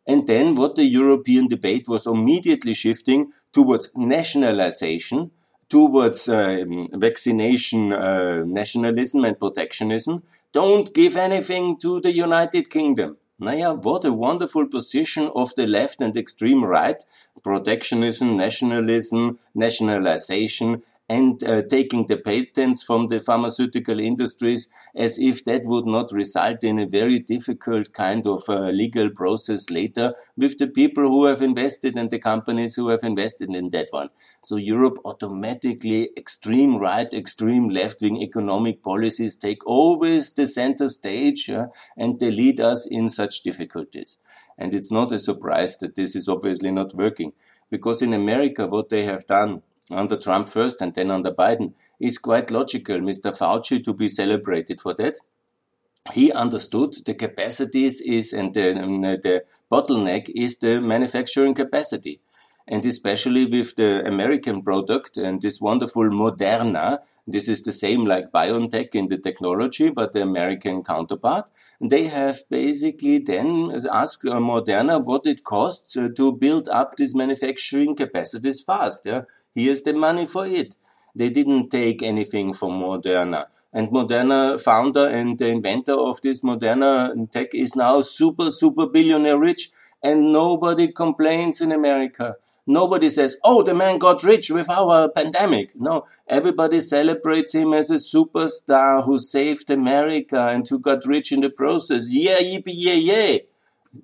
And 0.08 0.26
then 0.26 0.54
what 0.54 0.74
the 0.74 0.86
European 0.86 1.48
debate 1.48 1.86
was 1.86 2.06
immediately 2.06 2.72
shifting 2.72 3.32
towards 3.52 3.90
nationalization, 3.94 5.32
towards 5.68 6.28
uh, 6.28 6.64
vaccination 6.92 7.92
uh, 7.92 8.44
nationalism 8.46 9.24
and 9.24 9.38
protectionism. 9.38 10.22
Don't 10.52 10.92
give 10.94 11.16
anything 11.16 11.76
to 11.78 12.00
the 12.00 12.12
United 12.12 12.70
Kingdom. 12.70 13.18
Naja, 13.40 13.80
what 13.80 14.04
a 14.04 14.12
wonderful 14.12 14.66
position 14.66 15.30
of 15.36 15.54
the 15.54 15.66
left 15.66 16.00
and 16.00 16.16
extreme 16.16 16.64
right. 16.64 17.00
Protectionism, 17.44 18.36
nationalism, 18.36 19.38
nationalization, 19.54 20.82
and 21.08 21.42
uh, 21.44 21.62
taking 21.70 22.06
the 22.06 22.18
patents 22.18 22.82
from 22.82 23.08
the 23.08 23.18
pharmaceutical 23.18 23.98
industries 23.98 24.68
as 24.94 25.18
if 25.18 25.44
that 25.44 25.62
would 25.64 25.86
not 25.86 26.12
result 26.12 26.62
in 26.62 26.78
a 26.78 26.86
very 26.86 27.18
difficult 27.18 27.92
kind 27.94 28.26
of 28.26 28.42
uh, 28.48 28.68
legal 28.70 29.08
process 29.08 29.70
later 29.70 30.14
with 30.36 30.58
the 30.58 30.66
people 30.66 31.04
who 31.04 31.24
have 31.24 31.40
invested 31.40 31.96
and 31.96 32.10
the 32.10 32.18
companies 32.18 32.74
who 32.74 32.88
have 32.88 33.02
invested 33.02 33.54
in 33.54 33.70
that 33.70 33.88
one. 33.90 34.10
So 34.42 34.56
Europe 34.56 34.98
automatically 35.06 36.10
extreme 36.16 36.76
right, 36.76 37.12
extreme 37.14 37.70
left 37.70 38.02
wing 38.02 38.20
economic 38.20 38.82
policies 38.82 39.36
take 39.36 39.66
always 39.66 40.34
the 40.34 40.46
center 40.46 40.90
stage 40.90 41.48
uh, 41.48 41.68
and 41.96 42.20
they 42.20 42.30
lead 42.30 42.60
us 42.60 42.86
in 42.86 43.08
such 43.08 43.42
difficulties. 43.42 44.18
And 44.58 44.74
it's 44.74 44.90
not 44.90 45.12
a 45.12 45.18
surprise 45.18 45.78
that 45.78 45.94
this 45.94 46.16
is 46.16 46.28
obviously 46.28 46.70
not 46.70 46.94
working 46.94 47.32
because 47.70 48.02
in 48.02 48.12
America, 48.12 48.66
what 48.66 48.88
they 48.88 49.04
have 49.04 49.26
done 49.26 49.62
under 49.90 50.16
Trump 50.16 50.48
first 50.48 50.80
and 50.80 50.94
then 50.94 51.10
under 51.10 51.30
Biden 51.30 51.74
is 52.00 52.18
quite 52.18 52.50
logical. 52.50 52.98
Mr. 52.98 53.36
Fauci 53.36 53.82
to 53.84 53.94
be 53.94 54.08
celebrated 54.08 54.80
for 54.80 54.94
that. 54.94 55.16
He 56.12 56.32
understood 56.32 56.94
the 57.04 57.14
capacities 57.14 58.00
is 58.00 58.32
and 58.32 58.54
the, 58.54 58.82
um, 58.82 59.02
the 59.02 59.44
bottleneck 59.70 60.30
is 60.34 60.58
the 60.58 60.80
manufacturing 60.80 61.54
capacity. 61.54 62.20
And 62.66 62.84
especially 62.84 63.46
with 63.46 63.76
the 63.76 64.06
American 64.06 64.62
product 64.62 65.16
and 65.16 65.40
this 65.40 65.60
wonderful 65.60 66.04
Moderna, 66.04 66.98
this 67.26 67.48
is 67.48 67.62
the 67.62 67.72
same 67.72 68.04
like 68.04 68.30
BioNTech 68.30 68.94
in 68.94 69.08
the 69.08 69.18
technology, 69.18 69.90
but 69.90 70.12
the 70.12 70.22
American 70.22 70.82
counterpart. 70.82 71.50
They 71.80 72.04
have 72.04 72.40
basically 72.50 73.18
then 73.18 73.70
asked 73.90 74.24
uh, 74.26 74.38
Moderna 74.38 75.02
what 75.02 75.26
it 75.26 75.44
costs 75.44 75.96
uh, 75.96 76.08
to 76.16 76.32
build 76.32 76.68
up 76.68 76.96
these 76.96 77.14
manufacturing 77.14 77.94
capacities 77.94 78.62
fast. 78.62 79.02
Yeah? 79.06 79.22
Here's 79.58 79.82
the 79.82 79.92
money 79.92 80.24
for 80.24 80.46
it. 80.46 80.76
They 81.16 81.30
didn't 81.30 81.70
take 81.70 82.00
anything 82.00 82.52
from 82.52 82.80
Moderna. 82.80 83.46
And 83.72 83.88
Moderna 83.88 84.60
founder 84.60 85.08
and 85.08 85.36
the 85.36 85.48
inventor 85.48 85.98
of 85.98 86.20
this 86.22 86.42
Moderna 86.42 87.28
tech 87.32 87.54
is 87.54 87.74
now 87.74 88.00
super, 88.00 88.52
super 88.52 88.86
billionaire 88.86 89.36
rich 89.36 89.70
and 90.00 90.32
nobody 90.32 90.92
complains 90.92 91.60
in 91.60 91.72
America. 91.72 92.36
Nobody 92.68 93.10
says, 93.10 93.36
oh, 93.42 93.62
the 93.62 93.74
man 93.74 93.98
got 93.98 94.22
rich 94.22 94.50
with 94.50 94.70
our 94.70 95.08
pandemic. 95.08 95.72
No, 95.74 96.04
everybody 96.28 96.80
celebrates 96.80 97.52
him 97.54 97.72
as 97.72 97.90
a 97.90 97.94
superstar 97.94 99.04
who 99.04 99.18
saved 99.18 99.70
America 99.70 100.50
and 100.52 100.68
who 100.68 100.78
got 100.78 101.04
rich 101.04 101.32
in 101.32 101.40
the 101.40 101.50
process. 101.50 102.12
Yeah, 102.12 102.38
yippee, 102.38 102.74
yay, 102.74 102.98
yay. 102.98 103.46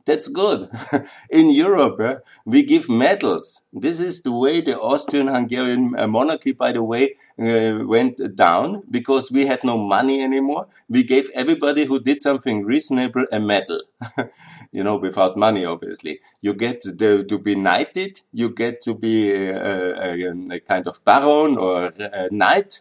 That's 0.06 0.28
good. 0.28 0.68
In 1.30 1.50
Europe, 1.50 2.00
eh, 2.00 2.16
we 2.46 2.62
give 2.62 2.88
medals. 2.88 3.64
This 3.72 4.00
is 4.00 4.22
the 4.22 4.32
way 4.32 4.60
the 4.60 4.78
Austrian-Hungarian 4.80 5.94
uh, 5.98 6.06
monarchy, 6.06 6.52
by 6.52 6.72
the 6.72 6.82
way, 6.82 7.16
uh, 7.38 7.84
went 7.86 8.18
down 8.34 8.82
because 8.90 9.30
we 9.30 9.44
had 9.46 9.62
no 9.62 9.76
money 9.76 10.22
anymore. 10.22 10.68
We 10.88 11.02
gave 11.04 11.28
everybody 11.34 11.84
who 11.84 12.00
did 12.00 12.20
something 12.20 12.64
reasonable 12.64 13.26
a 13.30 13.38
medal. 13.38 13.82
you 14.72 14.82
know, 14.82 14.96
without 14.96 15.36
money, 15.36 15.64
obviously. 15.66 16.20
You 16.40 16.54
get 16.54 16.80
the, 16.82 17.24
to 17.28 17.38
be 17.38 17.54
knighted. 17.54 18.20
You 18.32 18.50
get 18.50 18.80
to 18.82 18.94
be 18.94 19.32
a, 19.32 20.14
a, 20.14 20.32
a 20.50 20.60
kind 20.60 20.86
of 20.86 21.04
baron 21.04 21.58
or 21.58 21.92
a 21.98 22.28
knight, 22.30 22.80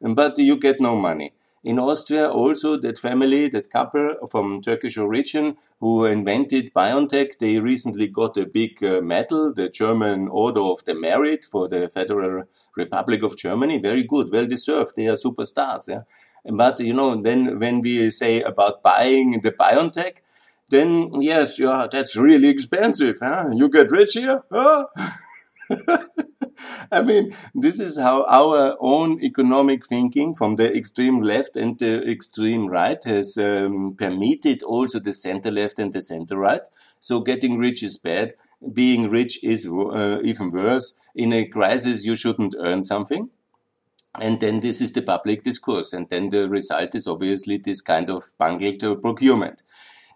but 0.00 0.38
you 0.38 0.56
get 0.56 0.80
no 0.80 0.96
money. 0.96 1.32
In 1.66 1.80
Austria, 1.80 2.28
also 2.28 2.76
that 2.76 2.96
family, 2.96 3.48
that 3.48 3.70
couple 3.70 4.14
from 4.30 4.62
Turkish 4.62 4.96
origin 4.96 5.56
who 5.80 6.04
invented 6.04 6.72
BioNTech, 6.72 7.40
they 7.40 7.58
recently 7.58 8.06
got 8.06 8.36
a 8.36 8.46
big 8.46 8.84
uh, 8.84 9.00
medal, 9.00 9.52
the 9.52 9.68
German 9.68 10.28
Order 10.28 10.60
of 10.60 10.84
the 10.84 10.94
Merit 10.94 11.44
for 11.44 11.66
the 11.66 11.88
Federal 11.88 12.44
Republic 12.76 13.24
of 13.24 13.36
Germany. 13.36 13.78
Very 13.78 14.04
good, 14.04 14.30
well 14.30 14.46
deserved. 14.46 14.92
They 14.96 15.08
are 15.08 15.16
superstars. 15.16 15.88
Yeah? 15.88 16.02
But, 16.48 16.78
you 16.78 16.92
know, 16.92 17.16
then 17.16 17.58
when 17.58 17.80
we 17.80 18.12
say 18.12 18.42
about 18.42 18.84
buying 18.84 19.40
the 19.40 19.50
BioNTech, 19.50 20.18
then 20.68 21.10
yes, 21.20 21.58
yeah, 21.58 21.88
that's 21.90 22.16
really 22.16 22.46
expensive. 22.46 23.16
Huh? 23.20 23.48
You 23.52 23.68
get 23.70 23.90
rich 23.90 24.12
here? 24.12 24.44
Huh? 24.52 24.86
I 26.92 27.02
mean, 27.02 27.34
this 27.54 27.80
is 27.80 27.98
how 27.98 28.24
our 28.24 28.76
own 28.80 29.22
economic 29.22 29.86
thinking 29.86 30.34
from 30.34 30.56
the 30.56 30.74
extreme 30.76 31.22
left 31.22 31.56
and 31.56 31.78
the 31.78 32.08
extreme 32.10 32.66
right 32.66 33.02
has 33.04 33.36
um, 33.38 33.94
permitted 33.96 34.62
also 34.62 34.98
the 34.98 35.12
center 35.12 35.50
left 35.50 35.78
and 35.78 35.92
the 35.92 36.02
center 36.02 36.36
right. 36.36 36.62
So 37.00 37.20
getting 37.20 37.58
rich 37.58 37.82
is 37.82 37.96
bad. 37.96 38.34
Being 38.72 39.10
rich 39.10 39.42
is 39.44 39.66
uh, 39.66 40.20
even 40.22 40.50
worse. 40.50 40.94
In 41.14 41.32
a 41.32 41.46
crisis, 41.46 42.04
you 42.04 42.16
shouldn't 42.16 42.54
earn 42.58 42.82
something. 42.82 43.30
And 44.18 44.40
then 44.40 44.60
this 44.60 44.80
is 44.80 44.92
the 44.92 45.02
public 45.02 45.42
discourse. 45.42 45.92
And 45.92 46.08
then 46.08 46.30
the 46.30 46.48
result 46.48 46.94
is 46.94 47.06
obviously 47.06 47.58
this 47.58 47.82
kind 47.82 48.08
of 48.08 48.24
bungled 48.38 49.02
procurement. 49.02 49.62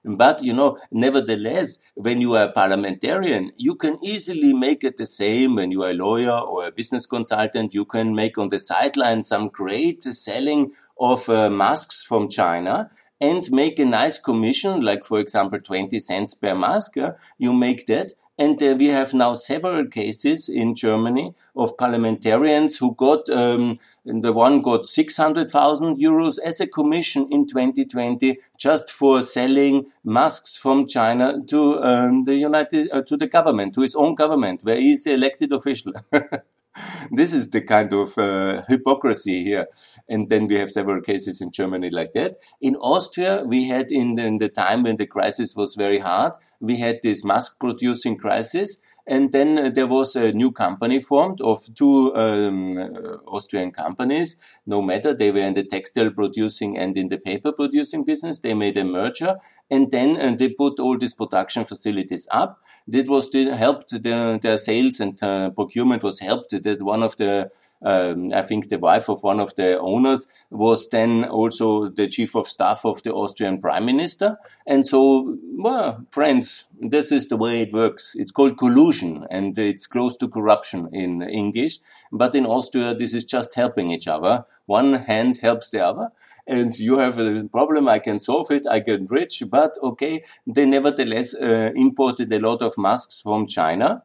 But, 0.05 0.43
you 0.43 0.53
know, 0.53 0.79
nevertheless, 0.91 1.79
when 1.95 2.21
you 2.21 2.35
are 2.37 2.45
a 2.45 2.53
parliamentarian, 2.53 3.53
you 3.57 3.75
can 3.75 3.99
easily 4.03 4.53
make 4.53 4.83
it 4.83 4.97
the 4.97 5.07
same 5.07 5.57
when 5.57 5.71
you 5.71 5.83
are 5.83 5.91
a 5.91 5.95
lawyer 5.95 6.39
or 6.39 6.67
a 6.67 6.73
business 6.73 7.07
consultant. 7.07 7.75
You 7.75 7.85
can 7.85 8.15
make 8.15 8.39
on 8.39 8.49
the 8.49 8.59
sideline 8.59 9.23
some 9.23 9.49
great 9.49 10.03
selling 10.03 10.73
of 10.99 11.29
uh, 11.29 11.51
masks 11.51 12.03
from 12.03 12.29
China 12.29 12.91
and 13.21 13.51
make 13.51 13.79
a 13.79 13.85
nice 13.85 14.19
commission, 14.19 14.81
like, 14.81 15.05
for 15.05 15.19
example, 15.19 15.61
20 15.61 15.99
cents 15.99 16.35
per 16.35 16.55
mask. 16.55 16.95
You 17.39 17.53
make 17.53 17.87
that. 17.87 18.13
And 18.39 18.61
uh, 18.63 18.75
we 18.79 18.87
have 18.87 19.13
now 19.13 19.35
several 19.35 19.87
cases 19.87 20.49
in 20.49 20.75
Germany 20.75 21.35
of 21.55 21.77
parliamentarians 21.77 22.79
who 22.79 22.95
got 22.95 23.29
um, 23.29 23.79
and 24.05 24.25
the 24.25 24.33
one 24.33 24.63
got 24.63 24.87
600,000 24.87 25.97
euros 25.97 26.39
as 26.45 26.61
a 26.61 26.67
commission 26.67 27.29
in 27.31 27.47
2020 27.47 28.39
just 28.59 28.91
for 28.91 29.23
selling 29.23 29.87
masks 30.05 30.57
from 30.57 30.87
China 30.87 31.39
to 31.49 31.79
um, 31.83 32.25
the 32.25 32.37
United, 32.37 32.89
uh, 32.93 33.03
to 33.03 33.17
the 33.17 33.27
government, 33.27 33.75
to 33.75 33.83
his 33.83 33.95
own 33.95 34.15
government, 34.15 34.63
where 34.63 34.77
he 34.77 34.93
is 34.93 35.07
elected 35.07 35.53
official. 35.53 35.93
this 37.11 37.33
is 37.33 37.51
the 37.51 37.61
kind 37.61 37.93
of 37.93 38.17
uh, 38.17 38.63
hypocrisy 38.69 39.45
here. 39.45 39.67
And 40.09 40.29
then 40.29 40.47
we 40.47 40.57
have 40.57 40.71
several 40.71 41.01
cases 41.01 41.41
in 41.41 41.51
Germany 41.53 41.91
like 41.91 42.13
that. 42.15 42.39
In 42.61 42.77
Austria, 42.77 43.45
we 43.47 43.69
had 43.69 43.91
in 43.91 44.15
the, 44.15 44.27
in 44.27 44.39
the 44.39 44.49
time 44.49 44.83
when 44.83 44.97
the 44.97 45.07
crisis 45.07 45.55
was 45.55 45.75
very 45.75 45.99
hard, 45.99 46.33
we 46.61 46.77
had 46.77 47.01
this 47.03 47.25
mask 47.25 47.59
producing 47.59 48.17
crisis 48.17 48.81
and 49.11 49.33
then 49.33 49.59
uh, 49.59 49.69
there 49.69 49.89
was 49.89 50.15
a 50.15 50.31
new 50.31 50.53
company 50.53 51.01
formed 51.01 51.41
of 51.41 51.59
two 51.75 52.15
um, 52.15 52.79
uh, 52.79 53.17
Austrian 53.27 53.73
companies. 53.73 54.37
No 54.65 54.81
matter, 54.81 55.13
they 55.13 55.33
were 55.33 55.41
in 55.41 55.55
the 55.55 55.65
textile 55.65 56.13
producing 56.13 56.79
and 56.79 56.97
in 56.97 57.09
the 57.09 57.19
paper 57.19 57.51
producing 57.51 58.05
business. 58.05 58.39
They 58.39 58.55
made 58.55 58.77
a 58.77 58.85
merger 58.85 59.39
and 59.69 59.91
then 59.91 60.17
uh, 60.17 60.37
they 60.37 60.51
put 60.51 60.79
all 60.79 60.97
these 60.97 61.15
production 61.15 61.65
facilities 61.65 62.29
up. 62.31 62.63
That 62.87 63.09
was 63.09 63.29
helped 63.35 63.91
the, 63.91 64.39
their 64.41 64.59
sales 64.59 65.01
and 65.01 65.21
uh, 65.21 65.51
procurement 65.51 66.05
was 66.05 66.21
helped. 66.21 66.51
That 66.63 66.81
one 66.81 67.03
of 67.03 67.17
the 67.17 67.51
um, 67.83 68.33
I 68.35 68.43
think 68.43 68.69
the 68.69 68.79
wife 68.79 69.09
of 69.09 69.23
one 69.23 69.41
of 69.41 69.55
the 69.57 69.79
owners 69.79 70.29
was 70.51 70.89
then 70.91 71.25
also 71.25 71.89
the 71.89 72.09
chief 72.09 72.35
of 72.35 72.47
staff 72.47 72.85
of 72.85 73.03
the 73.03 73.13
Austrian 73.13 73.61
prime 73.61 73.87
minister. 73.87 74.39
And 74.67 74.87
so, 74.87 75.39
well, 75.57 76.05
friends, 76.11 76.65
this 76.79 77.11
is 77.11 77.29
the 77.29 77.37
way 77.37 77.63
it 77.63 77.73
works. 77.73 78.15
It's 78.17 78.33
called 78.33 78.59
collusion 78.59 79.27
and 79.31 79.57
it's 79.57 79.87
close 79.87 80.17
to 80.19 80.29
corruption 80.29 80.89
in 80.93 81.23
English. 81.23 81.79
But 82.13 82.35
in 82.35 82.45
Austria, 82.45 82.95
this 82.95 83.15
is 83.15 83.25
just 83.25 83.55
helping 83.55 83.91
each 83.91 84.09
other. 84.09 84.45
One 84.67 84.93
hand 84.95 85.39
helps 85.39 85.71
the 85.71 85.85
other. 85.85 86.11
And 86.47 86.77
you 86.79 86.99
have 86.99 87.19
a 87.19 87.45
problem, 87.45 87.89
I 87.89 88.01
can 88.01 88.19
solve 88.19 88.51
it, 88.51 88.67
I 88.69 88.81
get 88.81 89.11
rich. 89.11 89.43
But 89.49 89.75
okay, 89.83 90.25
they 90.47 90.67
nevertheless 90.67 91.35
uh, 91.35 91.71
imported 91.77 92.33
a 92.33 92.41
lot 92.41 92.61
of 92.61 92.77
masks 92.77 93.21
from 93.21 93.47
China 93.47 94.03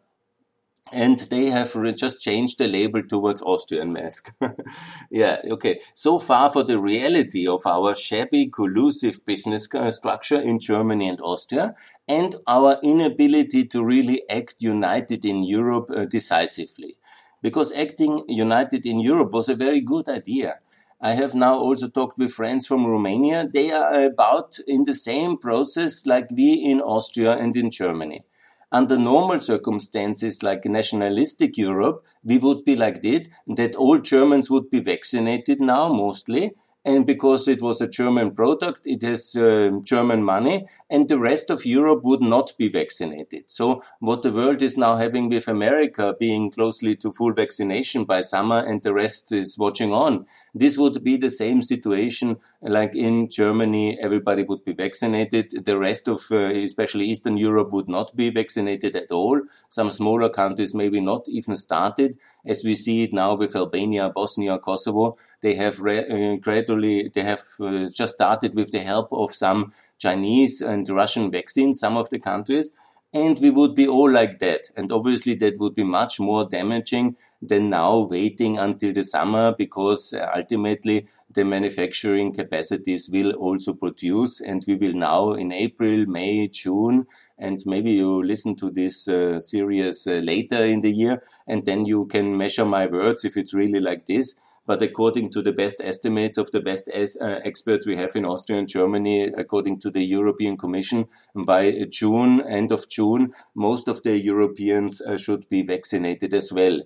and 0.92 1.18
they 1.32 1.46
have 1.46 1.74
just 1.96 2.22
changed 2.22 2.60
the 2.60 2.68
label 2.68 3.01
towards 3.01 3.42
Austrian 3.42 3.92
mask. 3.92 4.34
yeah, 5.10 5.42
okay. 5.46 5.80
So 5.94 6.20
far 6.20 6.51
for 6.51 6.63
the 6.63 6.80
reality 6.80 7.48
of 7.48 7.65
our 7.65 7.96
shabby, 7.96 8.48
collusive 8.48 9.25
business 9.25 9.68
structure 9.92 10.39
in 10.39 10.60
Germany 10.60 11.10
and 11.10 11.20
Austria, 11.22 11.75
and 12.08 12.36
our 12.46 12.77
inability 12.84 13.65
to 13.65 13.84
really 13.84 14.27
act 14.30 14.62
united 14.62 15.25
in 15.25 15.44
Europe 15.44 15.89
uh, 15.89 16.06
decisively. 16.06 16.98
Because 17.42 17.72
acting 17.74 18.24
united 18.27 18.86
in 18.86 19.00
Europe 19.00 19.34
was 19.34 19.50
a 19.50 19.56
very 19.56 19.82
good 19.82 20.08
idea. 20.08 20.60
I 21.01 21.13
have 21.13 21.36
now 21.36 21.56
also 21.56 21.88
talked 21.88 22.18
with 22.18 22.32
friends 22.32 22.65
from 22.65 22.86
Romania. 22.86 23.48
They 23.51 23.72
are 23.72 24.06
about 24.06 24.58
in 24.68 24.86
the 24.86 24.94
same 24.94 25.38
process 25.38 26.06
like 26.06 26.27
we 26.32 26.54
in 26.54 26.80
Austria 26.80 27.34
and 27.34 27.56
in 27.56 27.70
Germany 27.70 28.24
under 28.72 28.98
normal 28.98 29.40
circumstances 29.40 30.44
like 30.44 30.66
nationalistic 30.66 31.58
Europe, 31.58 32.04
we 32.24 32.38
would 32.38 32.66
be 32.66 32.76
like 32.76 33.02
that, 33.02 33.28
that 33.48 33.76
all 33.76 34.00
Germans 34.00 34.50
would 34.50 34.70
be 34.70 34.80
vaccinated 34.80 35.62
now 35.62 35.88
mostly, 35.90 36.52
and 36.86 37.08
because 37.08 37.48
it 37.48 37.62
was 37.62 37.82
a 37.82 37.89
German 37.89 38.36
product, 38.36 38.82
it 38.86 39.01
has 39.01 39.36
uh, 39.36 39.72
German 39.84 40.24
money, 40.24 40.68
and 40.89 41.10
the 41.10 41.20
rest 41.20 41.50
of 41.50 41.65
Europe 41.65 42.01
would 42.04 42.22
not 42.22 42.54
be 42.60 42.70
vaccinated. 42.70 43.50
So 43.50 43.82
what 44.00 44.22
the 44.22 44.32
world 44.32 44.62
is 44.62 44.77
now 44.77 44.96
having 44.96 45.27
with 45.27 45.48
America 45.48 46.15
being 46.20 46.51
closely 46.51 46.96
to 46.98 47.12
full 47.12 47.34
vaccination 47.34 48.06
by 48.06 48.22
summer, 48.22 48.60
and 48.60 48.84
the 48.84 48.94
rest 48.94 49.32
is 49.32 49.58
watching 49.58 49.94
on. 49.94 50.27
This 50.54 50.77
would 50.77 51.04
be 51.04 51.18
the 51.18 51.30
same 51.32 51.63
situation 51.63 52.38
like 52.62 52.96
in 52.96 53.30
Germany. 53.30 53.98
Everybody 54.00 54.44
would 54.44 54.63
be 54.63 54.74
vaccinated. 54.74 55.65
The 55.65 55.80
rest 55.80 56.08
of, 56.08 56.22
uh, 56.32 56.36
especially 56.36 57.06
Eastern 57.06 57.38
Europe, 57.38 57.74
would 57.74 57.89
not 57.89 58.15
be 58.15 58.30
vaccinated 58.30 58.96
at 58.96 59.12
all. 59.12 59.42
Some 59.70 59.89
smaller 59.89 60.30
countries 60.30 60.75
maybe 60.75 61.01
not 61.01 61.27
even 61.27 61.56
started, 61.56 62.18
as 62.46 62.63
we 62.63 62.75
see 62.75 63.04
it 63.04 63.13
now 63.13 63.34
with 63.34 63.56
Albania, 63.56 64.12
Bosnia, 64.12 64.60
Kosovo. 64.60 65.18
They 65.46 65.54
have 65.54 65.80
uh, 65.80 66.38
gradually, 66.38 67.12
they 67.14 67.22
have 67.22 67.44
uh, 67.62 67.88
just 67.94 68.14
started 68.14 68.56
with 68.56 68.72
the 68.72 68.80
help 68.80 69.10
of 69.12 69.36
some 69.36 69.74
Chinese 70.00 70.60
and 70.60 70.90
Russian 70.90 71.30
vaccines, 71.30 71.80
some 71.80 71.98
of 71.98 72.10
the 72.10 72.18
countries. 72.18 72.72
And 73.14 73.38
we 73.40 73.52
would 73.52 73.75
be 73.75 73.88
all 73.88 74.10
like 74.10 74.40
that. 74.40 74.62
And 74.75 74.92
obviously 74.92 75.36
that 75.36 75.60
would 75.60 75.75
be 75.75 75.84
much 75.84 76.20
more 76.20 76.50
damaging 76.50 77.18
than 77.44 77.70
now 77.70 78.00
waiting 78.00 78.58
until 78.58 78.92
the 78.92 79.04
summer 79.04 79.54
because 79.56 80.14
uh, 80.14 80.32
ultimately 80.36 81.08
the 81.32 81.46
manufacturing 81.46 82.34
capacities 82.34 83.08
will 83.12 83.34
also 83.34 83.74
produce 83.74 84.42
and 84.42 84.64
we 84.68 84.74
will 84.74 84.94
now 84.94 85.34
in 85.34 85.52
April, 85.52 86.08
May, 86.08 86.48
June 86.48 87.06
and 87.38 87.60
maybe 87.68 87.92
you 87.92 88.24
listen 88.24 88.56
to 88.56 88.72
this 88.72 89.08
uh, 89.08 89.40
series 89.40 90.08
uh, 90.08 90.14
later 90.24 90.64
in 90.64 90.80
the 90.80 90.92
year 90.92 91.22
and 91.46 91.66
then 91.68 91.86
you 91.86 92.08
can 92.08 92.36
measure 92.36 92.66
my 92.66 92.88
words 92.88 93.24
if 93.25 93.38
it's 93.38 93.54
really 93.54 93.80
like 93.80 94.08
this 94.08 94.42
but 94.66 94.82
according 94.82 95.30
to 95.32 95.42
the 95.42 95.52
best 95.52 95.80
estimates 95.82 96.38
of 96.38 96.52
the 96.52 96.60
best 96.60 96.88
as, 96.90 97.18
uh, 97.22 97.40
experts 97.44 97.86
we 97.86 97.98
have 97.98 98.16
in 98.16 98.26
Austria 98.26 98.60
and 98.60 98.68
Germany, 98.68 99.32
according 99.38 99.80
to 99.80 99.92
the 99.92 100.04
European 100.04 100.58
Commission, 100.58 101.08
by 101.36 101.86
June, 101.90 102.42
end 102.42 102.72
of 102.72 102.90
June, 102.90 103.34
most 103.54 103.88
of 103.88 104.04
the 104.04 104.18
Europeans 104.18 105.02
uh, 105.02 105.18
should 105.18 105.48
be 105.50 105.62
vaccinated 105.64 106.34
as 106.34 106.52
well. 106.52 106.82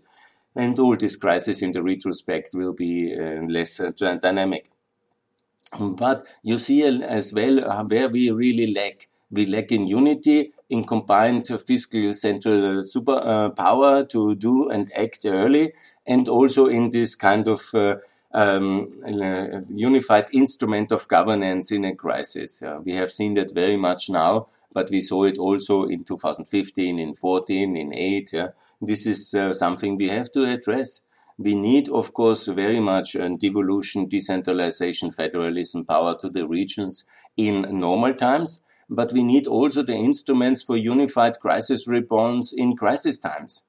And 0.56 0.78
all 0.80 0.96
this 0.96 1.16
crisis 1.16 1.62
in 1.62 1.72
the 1.72 1.84
retrospect 1.84 2.50
will 2.54 2.74
be 2.74 3.16
uh, 3.16 3.42
less 3.48 3.80
uh, 3.80 3.92
dynamic. 4.22 4.70
But 5.80 6.28
you 6.42 6.58
see 6.58 6.82
as 6.84 7.34
well 7.34 7.64
uh, 7.64 7.84
where 7.84 8.10
we 8.10 8.32
really 8.32 8.74
lack. 8.74 9.09
We 9.32 9.46
lack 9.46 9.72
in 9.72 9.88
unity 9.88 10.54
in 10.70 10.84
combined 10.84 11.48
fiscal 11.66 12.14
central 12.14 12.84
super 12.84 13.20
uh, 13.24 13.50
power 13.50 14.06
to 14.06 14.36
do 14.36 14.70
and 14.70 14.92
act 14.96 15.26
early, 15.26 15.74
and 16.06 16.28
also 16.28 16.68
in 16.68 16.92
this 16.92 17.16
kind 17.16 17.48
of 17.48 17.62
uh, 17.74 17.96
um, 18.34 18.90
unified 19.70 20.28
instrument 20.32 20.92
of 20.92 21.08
governance 21.08 21.72
in 21.72 21.86
a 21.86 21.96
crisis. 21.96 22.60
Yeah, 22.62 22.78
we 22.78 22.94
have 22.94 23.12
seen 23.12 23.34
that 23.36 23.54
very 23.54 23.78
much 23.78 24.10
now, 24.10 24.48
but 24.72 24.90
we 24.90 25.02
saw 25.02 25.24
it 25.24 25.38
also 25.38 25.86
in 25.86 26.04
2015, 26.04 27.00
in 27.00 27.14
14, 27.16 27.76
in 27.76 27.94
8. 27.94 28.30
Yeah. 28.34 28.48
This 28.82 29.06
is 29.08 29.34
uh, 29.34 29.54
something 29.54 29.98
we 29.98 30.10
have 30.10 30.32
to 30.34 30.46
address. 30.46 31.02
We 31.38 31.56
need, 31.56 31.90
of 31.90 32.14
course, 32.14 32.48
very 32.48 32.80
much 32.80 33.16
uh, 33.16 33.30
devolution, 33.30 34.08
decentralization, 34.08 35.12
federalism, 35.12 35.86
power 35.86 36.16
to 36.18 36.30
the 36.30 36.48
regions 36.48 37.06
in 37.38 37.62
normal 37.80 38.14
times 38.14 38.62
but 38.90 39.12
we 39.12 39.24
need 39.24 39.48
also 39.48 39.84
the 39.84 39.96
instruments 39.96 40.64
for 40.64 40.76
unified 40.76 41.40
crisis 41.40 41.88
response 41.88 42.52
in 42.52 42.76
crisis 42.76 43.18
times. 43.18 43.64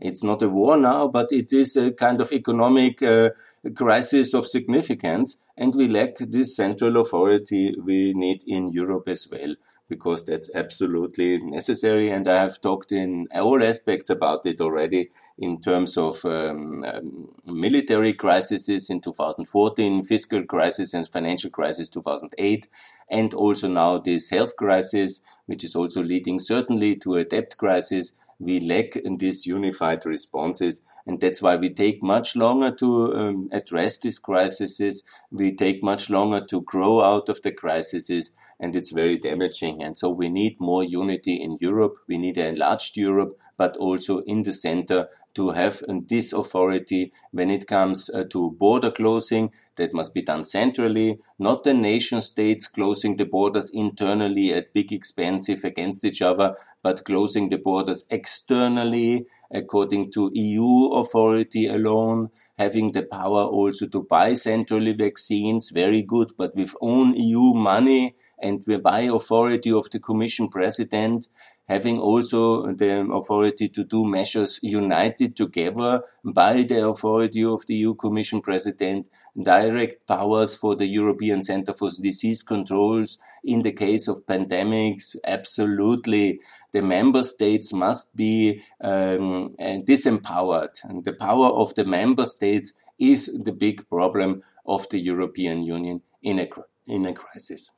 It's 0.00 0.22
not 0.22 0.42
a 0.42 0.48
war 0.48 0.76
now, 0.76 1.08
but 1.08 1.28
it 1.30 1.52
is 1.52 1.76
a 1.76 1.92
kind 1.92 2.20
of 2.20 2.32
economic 2.32 3.02
uh, 3.02 3.30
crisis 3.74 4.32
of 4.32 4.46
significance, 4.46 5.36
and 5.56 5.74
we 5.74 5.88
lack 5.88 6.16
this 6.18 6.56
central 6.56 6.96
authority 6.96 7.74
we 7.84 8.14
need 8.14 8.42
in 8.46 8.70
Europe 8.70 9.08
as 9.08 9.28
well 9.30 9.54
because 9.90 10.24
that's 10.24 10.48
absolutely 10.54 11.38
necessary. 11.38 12.08
And 12.08 12.26
I 12.26 12.38
have 12.38 12.60
talked 12.60 12.92
in 12.92 13.26
all 13.34 13.62
aspects 13.62 14.08
about 14.08 14.46
it 14.46 14.60
already 14.60 15.10
in 15.36 15.60
terms 15.60 15.98
of 15.98 16.24
um, 16.24 16.84
um, 16.84 17.28
military 17.44 18.14
crises 18.14 18.88
in 18.88 19.00
2014, 19.00 20.04
fiscal 20.04 20.44
crisis 20.44 20.94
and 20.94 21.06
financial 21.08 21.50
crisis 21.50 21.90
2008, 21.90 22.68
and 23.10 23.34
also 23.34 23.66
now 23.66 23.98
this 23.98 24.30
health 24.30 24.56
crisis, 24.56 25.20
which 25.46 25.64
is 25.64 25.74
also 25.74 26.02
leading 26.02 26.38
certainly 26.38 26.94
to 26.96 27.16
a 27.16 27.24
debt 27.24 27.56
crisis. 27.58 28.12
We 28.40 28.58
lack 28.58 28.96
in 28.96 29.18
these 29.18 29.46
unified 29.46 30.04
responses 30.04 30.82
and 31.06 31.20
that's 31.20 31.42
why 31.42 31.56
we 31.56 31.70
take 31.70 32.02
much 32.02 32.36
longer 32.36 32.70
to 32.76 33.14
um, 33.14 33.48
address 33.52 33.98
these 33.98 34.18
crises. 34.18 35.02
We 35.30 35.54
take 35.56 35.82
much 35.82 36.10
longer 36.10 36.44
to 36.46 36.62
grow 36.62 37.00
out 37.00 37.28
of 37.28 37.42
the 37.42 37.52
crises, 37.52 38.32
and 38.58 38.76
it's 38.76 38.90
very 38.90 39.18
damaging. 39.18 39.82
And 39.82 39.96
so 39.96 40.10
we 40.10 40.28
need 40.28 40.60
more 40.60 40.84
unity 40.84 41.34
in 41.34 41.56
Europe. 41.60 41.96
We 42.06 42.18
need 42.18 42.36
an 42.36 42.54
enlarged 42.54 42.96
Europe, 42.96 43.32
but 43.60 43.76
also 43.76 44.20
in 44.20 44.42
the 44.42 44.52
center 44.52 45.06
to 45.34 45.50
have 45.50 45.82
this 46.08 46.32
authority 46.32 47.12
when 47.30 47.50
it 47.50 47.66
comes 47.66 48.08
uh, 48.08 48.24
to 48.30 48.52
border 48.52 48.90
closing. 48.90 49.52
That 49.76 49.92
must 49.92 50.14
be 50.14 50.22
done 50.22 50.44
centrally, 50.44 51.18
not 51.38 51.64
the 51.64 51.74
nation 51.74 52.22
states 52.22 52.66
closing 52.66 53.18
the 53.18 53.26
borders 53.26 53.68
internally 53.68 54.54
at 54.54 54.72
big 54.72 54.94
expensive 54.94 55.62
against 55.62 56.06
each 56.06 56.22
other, 56.22 56.56
but 56.82 57.04
closing 57.04 57.50
the 57.50 57.58
borders 57.58 58.06
externally 58.08 59.26
according 59.50 60.10
to 60.12 60.30
EU 60.32 60.92
authority 60.92 61.66
alone, 61.66 62.30
having 62.56 62.92
the 62.92 63.02
power 63.02 63.42
also 63.42 63.86
to 63.88 64.04
buy 64.04 64.32
centrally 64.32 64.94
vaccines, 64.94 65.68
very 65.68 66.00
good, 66.00 66.30
but 66.38 66.56
with 66.56 66.74
own 66.80 67.14
EU 67.14 67.52
money 67.52 68.14
and 68.42 68.64
by 68.82 69.00
authority 69.00 69.70
of 69.70 69.90
the 69.90 69.98
Commission 69.98 70.48
President, 70.48 71.28
having 71.70 72.00
also 72.00 72.72
the 72.72 73.08
authority 73.12 73.68
to 73.68 73.84
do 73.84 74.04
measures 74.04 74.58
united 74.60 75.36
together 75.36 76.02
by 76.24 76.64
the 76.64 76.84
authority 76.84 77.44
of 77.44 77.64
the 77.66 77.76
EU 77.76 77.94
Commission 77.94 78.40
President, 78.40 79.08
direct 79.40 80.04
powers 80.04 80.56
for 80.56 80.74
the 80.74 80.86
European 80.86 81.44
Center 81.44 81.72
for 81.72 81.88
Disease 81.92 82.42
Controls 82.42 83.18
in 83.44 83.62
the 83.62 83.70
case 83.70 84.08
of 84.08 84.26
pandemics. 84.26 85.14
Absolutely. 85.24 86.40
The 86.72 86.82
member 86.82 87.22
states 87.22 87.72
must 87.72 88.16
be 88.16 88.64
um, 88.80 89.54
disempowered. 89.60 90.74
And 90.82 91.04
the 91.04 91.12
power 91.12 91.50
of 91.62 91.76
the 91.76 91.84
member 91.84 92.24
states 92.24 92.72
is 92.98 93.26
the 93.44 93.52
big 93.52 93.88
problem 93.88 94.42
of 94.66 94.88
the 94.88 94.98
European 94.98 95.62
Union 95.62 96.02
in 96.20 96.40
a, 96.40 96.48
in 96.88 97.06
a 97.06 97.12
crisis. 97.12 97.70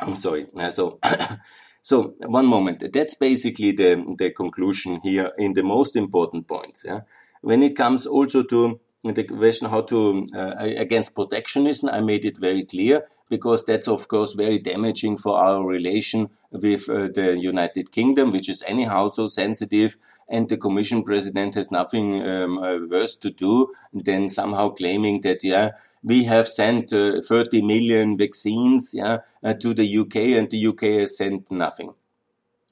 I'm 0.00 0.14
sorry. 0.14 0.46
Uh, 0.58 0.70
so, 0.70 0.98
so 1.86 2.14
one 2.26 2.46
moment. 2.46 2.82
That's 2.92 3.14
basically 3.14 3.70
the 3.70 3.90
the 4.18 4.32
conclusion 4.32 4.98
here 5.04 5.30
in 5.38 5.52
the 5.52 5.62
most 5.62 5.94
important 5.94 6.48
points. 6.48 6.84
Yeah? 6.84 7.02
When 7.42 7.62
it 7.62 7.76
comes 7.76 8.06
also 8.06 8.42
to 8.42 8.80
the 9.04 9.22
question 9.22 9.68
how 9.68 9.82
to 9.82 10.26
uh, 10.34 10.54
against 10.58 11.14
protectionism, 11.14 11.88
I 11.90 12.00
made 12.00 12.24
it 12.24 12.38
very 12.38 12.64
clear 12.64 13.06
because 13.28 13.64
that's 13.64 13.86
of 13.86 14.08
course 14.08 14.32
very 14.32 14.58
damaging 14.58 15.16
for 15.16 15.38
our 15.38 15.64
relation 15.64 16.30
with 16.50 16.90
uh, 16.90 17.06
the 17.18 17.38
United 17.38 17.92
Kingdom, 17.92 18.32
which 18.32 18.48
is 18.48 18.64
anyhow 18.66 19.06
so 19.06 19.28
sensitive 19.28 19.96
and 20.28 20.48
the 20.48 20.56
commission 20.56 21.02
president 21.02 21.54
has 21.54 21.70
nothing 21.70 22.26
um, 22.28 22.58
uh, 22.58 22.78
worse 22.90 23.16
to 23.16 23.30
do 23.30 23.72
than 23.92 24.28
somehow 24.28 24.68
claiming 24.68 25.20
that 25.20 25.42
yeah 25.44 25.70
we 26.02 26.24
have 26.24 26.48
sent 26.48 26.92
uh, 26.92 27.20
30 27.20 27.62
million 27.62 28.16
vaccines 28.16 28.92
yeah 28.94 29.18
uh, 29.42 29.54
to 29.54 29.74
the 29.74 29.98
UK 29.98 30.16
and 30.38 30.50
the 30.50 30.66
UK 30.66 30.82
has 31.00 31.16
sent 31.16 31.50
nothing 31.50 31.94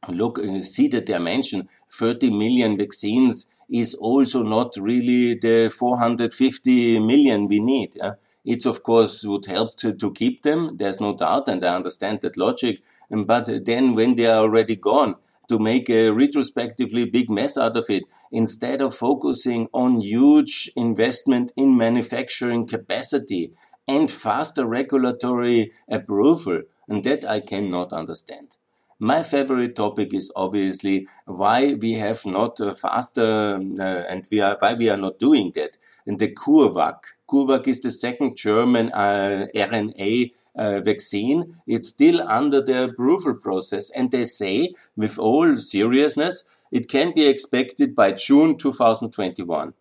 look 0.09 0.39
uh, 0.39 0.61
see 0.61 0.89
the 0.89 1.01
dimension 1.01 1.69
30 1.91 2.31
million 2.31 2.77
vaccines 2.77 3.51
is 3.71 3.95
also 3.95 4.43
not 4.43 4.75
really 4.77 5.35
the 5.35 5.71
450 5.71 6.99
million 7.01 7.49
we 7.49 7.61
need 7.61 7.93
yeah? 7.95 8.15
It 8.45 8.67
of 8.67 8.83
course 8.83 9.25
would 9.25 9.47
help 9.47 9.77
to, 9.79 9.95
to 9.95 10.13
keep 10.13 10.43
them. 10.43 10.77
There's 10.77 11.01
no 11.01 11.15
doubt, 11.17 11.49
and 11.49 11.65
I 11.65 11.75
understand 11.75 12.21
that 12.21 12.37
logic. 12.37 12.83
But 13.11 13.65
then 13.65 13.95
when 13.95 14.17
they 14.17 14.27
are 14.27 14.43
already 14.43 14.77
gone, 14.77 15.17
to 15.49 15.59
make 15.59 15.91
a 15.91 16.11
retrospectively 16.11 17.05
big 17.05 17.31
mess 17.31 17.57
out 17.57 17.77
of 17.77 17.87
it 17.89 18.05
instead 18.33 18.81
of 18.81 18.95
focusing 18.95 19.69
on 19.73 20.01
huge 20.01 20.71
investment 20.77 21.53
in 21.57 21.77
manufacturing 21.77 22.67
capacity 22.67 23.53
and 23.87 24.11
faster 24.11 24.67
regulatory 24.67 25.73
approval. 25.89 26.63
And 26.89 27.05
that 27.05 27.25
I 27.25 27.41
cannot 27.41 27.93
understand. 27.93 28.57
My 28.99 29.23
favorite 29.23 29.75
topic 29.75 30.15
is 30.15 30.33
obviously 30.37 31.09
why 31.27 31.75
we 31.75 31.93
have 31.95 32.25
not 32.25 32.59
faster 32.79 33.61
uh, 33.79 33.83
and 34.09 34.27
we 34.31 34.41
are, 34.41 34.57
why 34.61 34.75
we 34.75 34.89
are 34.89 34.97
not 34.97 35.19
doing 35.19 35.53
that. 35.57 35.77
And 36.07 36.19
the 36.19 36.29
CureVac. 36.29 36.99
CureVac 37.29 37.67
is 37.67 37.81
the 37.81 37.91
second 37.91 38.37
German 38.37 38.93
uh, 38.93 39.47
RNA 39.55 40.33
uh, 40.57 40.81
vaccine, 40.81 41.57
it's 41.67 41.89
still 41.89 42.23
under 42.29 42.61
the 42.61 42.85
approval 42.85 43.35
process. 43.35 43.91
And 43.91 44.11
they 44.11 44.25
say, 44.25 44.75
with 44.97 45.19
all 45.19 45.57
seriousness, 45.57 46.45
it 46.71 46.89
can 46.89 47.13
be 47.15 47.27
expected 47.27 47.95
by 47.95 48.13
June 48.13 48.57
2021. 48.57 49.75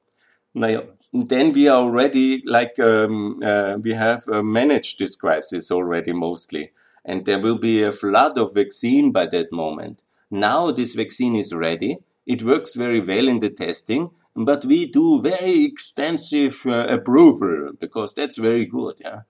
Now, 0.55 0.83
then 1.11 1.53
we 1.53 1.67
are 1.67 1.77
already 1.77 2.41
like 2.45 2.79
um, 2.79 3.41
uh, 3.43 3.77
we 3.83 3.93
have 3.93 4.23
uh, 4.27 4.41
managed 4.41 4.99
this 4.99 5.15
crisis 5.15 5.71
already 5.71 6.11
mostly, 6.11 6.71
and 7.05 7.25
there 7.25 7.39
will 7.39 7.57
be 7.57 7.83
a 7.83 7.91
flood 7.91 8.37
of 8.37 8.53
vaccine 8.53 9.11
by 9.11 9.27
that 9.27 9.51
moment. 9.51 10.01
Now 10.31 10.71
this 10.71 10.95
vaccine 10.95 11.35
is 11.35 11.53
ready. 11.53 11.97
It 12.25 12.41
works 12.41 12.73
very 12.73 12.99
well 12.99 13.27
in 13.27 13.39
the 13.39 13.51
testing, 13.51 14.09
but 14.35 14.65
we 14.65 14.87
do 14.87 15.21
very 15.21 15.65
extensive 15.65 16.63
uh, 16.65 16.87
approval 16.89 17.73
because 17.79 18.13
that's 18.15 18.37
very 18.37 18.65
good. 18.65 18.95
Yeah. 18.99 19.21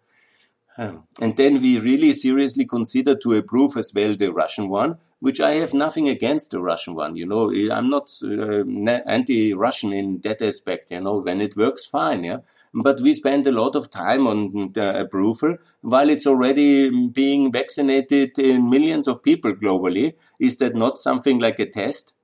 Um, 0.78 1.04
and 1.22 1.38
then 1.38 1.62
we 1.62 1.80
really 1.80 2.14
seriously 2.14 2.66
consider 2.66 3.16
to 3.16 3.34
approve 3.34 3.78
as 3.78 3.92
well 3.96 4.16
the 4.16 4.32
Russian 4.32 4.70
one, 4.70 4.98
which 5.20 5.40
I 5.40 5.52
have 5.52 5.74
nothing 5.74 6.10
against 6.10 6.52
the 6.52 6.60
Russian 6.60 6.96
one. 6.96 7.16
You 7.16 7.28
know, 7.28 7.52
I'm 7.72 7.90
not 7.90 8.10
uh, 8.24 8.66
anti-Russian 9.06 9.94
in 9.94 10.20
that 10.22 10.42
aspect. 10.42 10.92
You 10.92 11.02
know, 11.02 11.20
when 11.20 11.42
it 11.42 11.56
works, 11.56 11.86
fine. 11.86 12.24
Yeah, 12.24 12.40
but 12.74 13.02
we 13.02 13.14
spend 13.14 13.46
a 13.46 13.52
lot 13.52 13.76
of 13.76 13.90
time 13.90 14.26
on 14.26 14.74
the 14.74 15.00
approval 15.00 15.58
while 15.82 16.10
it's 16.10 16.28
already 16.28 17.08
being 17.08 17.52
vaccinated 17.52 18.40
in 18.40 18.70
millions 18.70 19.08
of 19.08 19.24
people 19.24 19.54
globally. 19.54 20.14
Is 20.40 20.58
that 20.58 20.76
not 20.76 20.98
something 20.98 21.40
like 21.40 21.60
a 21.60 21.68
test? 21.68 22.16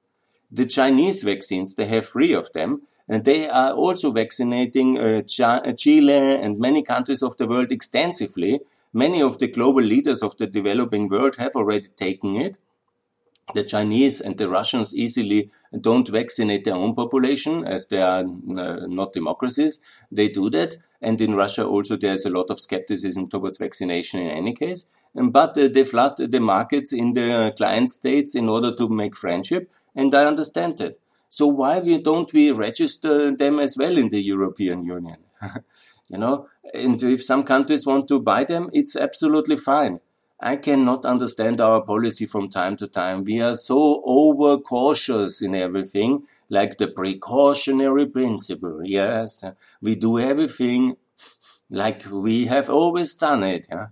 The 0.51 0.65
Chinese 0.65 1.21
vaccines, 1.21 1.75
they 1.75 1.85
have 1.85 2.07
three 2.07 2.33
of 2.33 2.51
them. 2.53 2.81
And 3.09 3.25
they 3.25 3.49
are 3.49 3.71
also 3.71 4.11
vaccinating 4.11 4.99
uh, 4.99 5.23
Chile 5.23 6.13
and 6.13 6.59
many 6.59 6.83
countries 6.83 7.23
of 7.23 7.35
the 7.37 7.47
world 7.47 7.71
extensively. 7.71 8.59
Many 8.93 9.21
of 9.21 9.39
the 9.39 9.47
global 9.47 9.81
leaders 9.81 10.21
of 10.21 10.37
the 10.37 10.45
developing 10.45 11.09
world 11.09 11.37
have 11.37 11.55
already 11.55 11.87
taken 11.95 12.35
it. 12.35 12.59
The 13.55 13.63
Chinese 13.63 14.21
and 14.21 14.37
the 14.37 14.47
Russians 14.47 14.95
easily 14.95 15.49
don't 15.81 16.07
vaccinate 16.07 16.65
their 16.65 16.75
own 16.75 16.93
population 16.93 17.63
as 17.63 17.87
they 17.87 17.99
are 17.99 18.19
uh, 18.23 18.85
not 18.87 19.13
democracies. 19.13 19.79
They 20.11 20.29
do 20.29 20.51
that. 20.51 20.77
And 21.01 21.19
in 21.19 21.33
Russia 21.33 21.65
also 21.65 21.95
there's 21.95 22.25
a 22.25 22.29
lot 22.29 22.51
of 22.51 22.59
skepticism 22.59 23.27
towards 23.27 23.57
vaccination 23.57 24.19
in 24.19 24.29
any 24.29 24.53
case. 24.53 24.87
But 25.15 25.57
uh, 25.57 25.67
they 25.67 25.83
flood 25.83 26.17
the 26.17 26.39
markets 26.39 26.93
in 26.93 27.13
the 27.13 27.51
client 27.57 27.89
states 27.89 28.35
in 28.35 28.49
order 28.49 28.71
to 28.75 28.87
make 28.87 29.15
friendship 29.15 29.71
and 29.95 30.13
I 30.13 30.25
understand 30.25 30.77
that. 30.77 30.99
So 31.29 31.47
why 31.47 31.79
we 31.79 32.01
don't 32.01 32.31
we 32.33 32.51
register 32.51 33.31
them 33.35 33.59
as 33.59 33.77
well 33.77 33.97
in 33.97 34.09
the 34.09 34.21
European 34.21 34.83
Union? 34.83 35.17
you 36.09 36.17
know, 36.17 36.47
and 36.73 37.01
if 37.03 37.23
some 37.23 37.43
countries 37.43 37.85
want 37.85 38.07
to 38.07 38.19
buy 38.19 38.43
them, 38.43 38.69
it's 38.73 38.95
absolutely 38.95 39.55
fine. 39.55 39.99
I 40.39 40.55
cannot 40.55 41.05
understand 41.05 41.61
our 41.61 41.81
policy 41.81 42.25
from 42.25 42.49
time 42.49 42.77
to 42.77 42.87
time. 42.87 43.23
We 43.25 43.41
are 43.41 43.55
so 43.55 44.01
over 44.05 44.57
cautious 44.57 45.41
in 45.41 45.53
everything, 45.53 46.23
like 46.49 46.77
the 46.77 46.87
precautionary 46.87 48.07
principle. 48.07 48.81
Yes, 48.83 49.43
we 49.81 49.95
do 49.95 50.17
everything 50.17 50.95
like 51.69 52.05
we 52.09 52.45
have 52.45 52.69
always 52.69 53.13
done 53.15 53.43
it. 53.43 53.67
Yeah? 53.69 53.87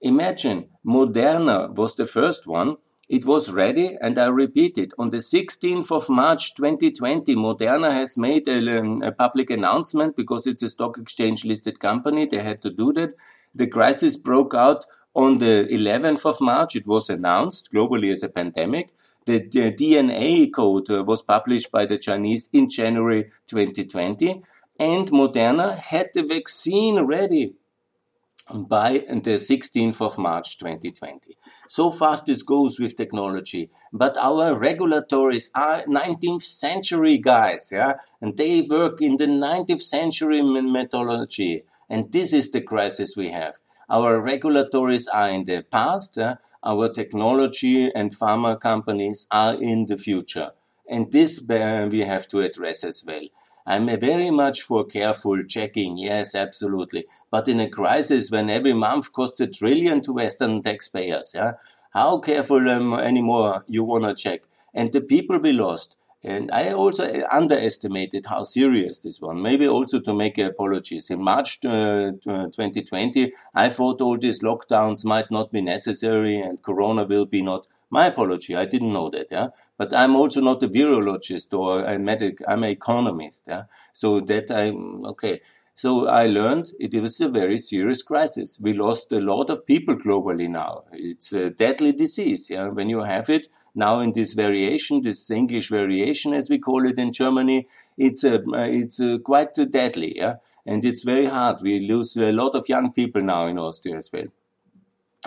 Imagine 0.00 0.70
Moderna 0.84 1.74
was 1.74 1.94
the 1.94 2.06
first 2.06 2.46
one 2.46 2.78
it 3.10 3.24
was 3.26 3.50
ready, 3.50 3.96
and 4.00 4.16
I 4.16 4.26
repeat 4.26 4.78
it. 4.78 4.92
On 4.96 5.10
the 5.10 5.16
16th 5.16 5.90
of 5.90 6.08
March 6.08 6.54
2020, 6.54 7.34
Moderna 7.34 7.92
has 7.92 8.16
made 8.16 8.46
a, 8.46 8.78
um, 8.78 9.02
a 9.02 9.10
public 9.10 9.50
announcement 9.50 10.14
because 10.16 10.46
it's 10.46 10.62
a 10.62 10.68
stock 10.68 10.96
exchange 10.96 11.44
listed 11.44 11.80
company. 11.80 12.26
They 12.26 12.38
had 12.38 12.62
to 12.62 12.70
do 12.70 12.92
that. 12.92 13.14
The 13.52 13.66
crisis 13.66 14.16
broke 14.16 14.54
out 14.54 14.84
on 15.12 15.38
the 15.38 15.66
11th 15.72 16.24
of 16.24 16.40
March. 16.40 16.76
It 16.76 16.86
was 16.86 17.10
announced 17.10 17.72
globally 17.74 18.12
as 18.12 18.22
a 18.22 18.28
pandemic. 18.28 18.90
The, 19.26 19.40
the 19.40 19.72
DNA 19.72 20.52
code 20.54 20.88
uh, 20.88 21.02
was 21.02 21.20
published 21.20 21.72
by 21.72 21.86
the 21.86 21.98
Chinese 21.98 22.48
in 22.52 22.68
January 22.68 23.24
2020 23.48 24.40
and 24.80 25.08
Moderna 25.10 25.76
had 25.76 26.08
the 26.14 26.22
vaccine 26.22 27.04
ready 27.04 27.54
by 28.54 29.04
the 29.08 29.38
16th 29.38 30.00
of 30.00 30.18
March 30.18 30.58
2020. 30.58 31.36
So 31.68 31.90
fast 31.90 32.26
this 32.26 32.42
goes 32.42 32.78
with 32.80 32.96
technology. 32.96 33.70
But 33.92 34.16
our 34.16 34.58
regulators 34.58 35.50
are 35.54 35.82
19th 35.84 36.42
century 36.42 37.18
guys, 37.18 37.70
yeah? 37.72 37.94
And 38.20 38.36
they 38.36 38.62
work 38.62 39.00
in 39.00 39.16
the 39.16 39.26
19th 39.26 39.80
century 39.80 40.42
methodology. 40.42 41.64
And 41.88 42.10
this 42.12 42.32
is 42.32 42.50
the 42.50 42.60
crisis 42.60 43.16
we 43.16 43.30
have. 43.30 43.56
Our 43.88 44.22
regulators 44.22 45.08
are 45.08 45.30
in 45.30 45.44
the 45.44 45.62
past, 45.62 46.16
uh, 46.18 46.36
our 46.62 46.88
technology 46.88 47.90
and 47.92 48.12
pharma 48.12 48.60
companies 48.60 49.26
are 49.30 49.54
in 49.54 49.86
the 49.86 49.96
future. 49.96 50.50
And 50.88 51.10
this 51.10 51.48
uh, 51.50 51.88
we 51.90 52.00
have 52.00 52.28
to 52.28 52.40
address 52.40 52.84
as 52.84 53.04
well. 53.06 53.26
I'm 53.70 53.86
very 54.00 54.32
much 54.32 54.62
for 54.62 54.84
careful 54.84 55.44
checking, 55.44 55.96
yes, 55.96 56.34
absolutely. 56.34 57.04
But 57.30 57.46
in 57.46 57.60
a 57.60 57.68
crisis 57.68 58.28
when 58.28 58.50
every 58.50 58.72
month 58.72 59.12
costs 59.12 59.38
a 59.38 59.46
trillion 59.46 60.00
to 60.02 60.12
Western 60.14 60.60
taxpayers, 60.60 61.30
yeah, 61.36 61.52
how 61.92 62.18
careful 62.18 62.68
um, 62.68 62.94
anymore 62.94 63.64
you 63.68 63.84
want 63.84 64.02
to 64.02 64.14
check? 64.14 64.40
And 64.74 64.92
the 64.92 65.00
people 65.00 65.38
we 65.38 65.52
lost. 65.52 65.96
And 66.24 66.50
I 66.50 66.72
also 66.72 67.22
underestimated 67.30 68.26
how 68.26 68.42
serious 68.42 68.98
this 68.98 69.20
one. 69.20 69.40
Maybe 69.40 69.68
also 69.68 70.00
to 70.00 70.12
make 70.12 70.36
apologies. 70.38 71.08
In 71.08 71.22
March 71.22 71.64
uh, 71.64 72.10
2020, 72.22 73.32
I 73.54 73.68
thought 73.68 74.00
all 74.00 74.18
these 74.18 74.42
lockdowns 74.42 75.04
might 75.04 75.30
not 75.30 75.52
be 75.52 75.60
necessary 75.60 76.40
and 76.40 76.60
Corona 76.60 77.04
will 77.04 77.24
be 77.24 77.40
not 77.40 77.68
my 77.90 78.06
apology. 78.06 78.56
I 78.56 78.64
didn't 78.64 78.92
know 78.92 79.10
that. 79.10 79.26
Yeah. 79.30 79.48
But 79.76 79.92
I'm 79.92 80.16
also 80.16 80.40
not 80.40 80.62
a 80.62 80.68
virologist 80.68 81.52
or 81.58 81.84
a 81.84 81.98
medic. 81.98 82.38
I'm 82.46 82.62
an 82.62 82.70
economist. 82.70 83.46
Yeah. 83.48 83.64
So 83.92 84.20
that 84.20 84.50
I, 84.50 84.70
okay. 85.10 85.40
So 85.74 86.08
I 86.08 86.26
learned 86.26 86.70
it 86.78 86.94
was 87.00 87.20
a 87.20 87.28
very 87.28 87.56
serious 87.56 88.02
crisis. 88.02 88.58
We 88.60 88.74
lost 88.74 89.12
a 89.12 89.20
lot 89.20 89.50
of 89.50 89.66
people 89.66 89.96
globally 89.96 90.48
now. 90.48 90.84
It's 90.92 91.32
a 91.32 91.50
deadly 91.50 91.92
disease. 91.92 92.50
Yeah. 92.50 92.68
When 92.68 92.88
you 92.88 93.02
have 93.02 93.28
it 93.28 93.48
now 93.74 94.00
in 94.00 94.12
this 94.12 94.34
variation, 94.34 95.02
this 95.02 95.30
English 95.30 95.70
variation, 95.70 96.32
as 96.32 96.48
we 96.48 96.58
call 96.58 96.86
it 96.86 96.98
in 96.98 97.12
Germany, 97.12 97.66
it's 97.96 98.24
a, 98.24 98.42
it's 98.54 99.00
a 99.00 99.18
quite 99.18 99.54
deadly. 99.70 100.16
Yeah. 100.16 100.36
And 100.66 100.84
it's 100.84 101.02
very 101.02 101.26
hard. 101.26 101.62
We 101.62 101.80
lose 101.80 102.16
a 102.16 102.32
lot 102.32 102.54
of 102.54 102.68
young 102.68 102.92
people 102.92 103.22
now 103.22 103.46
in 103.46 103.58
Austria 103.58 103.96
as 103.96 104.10
well 104.12 104.26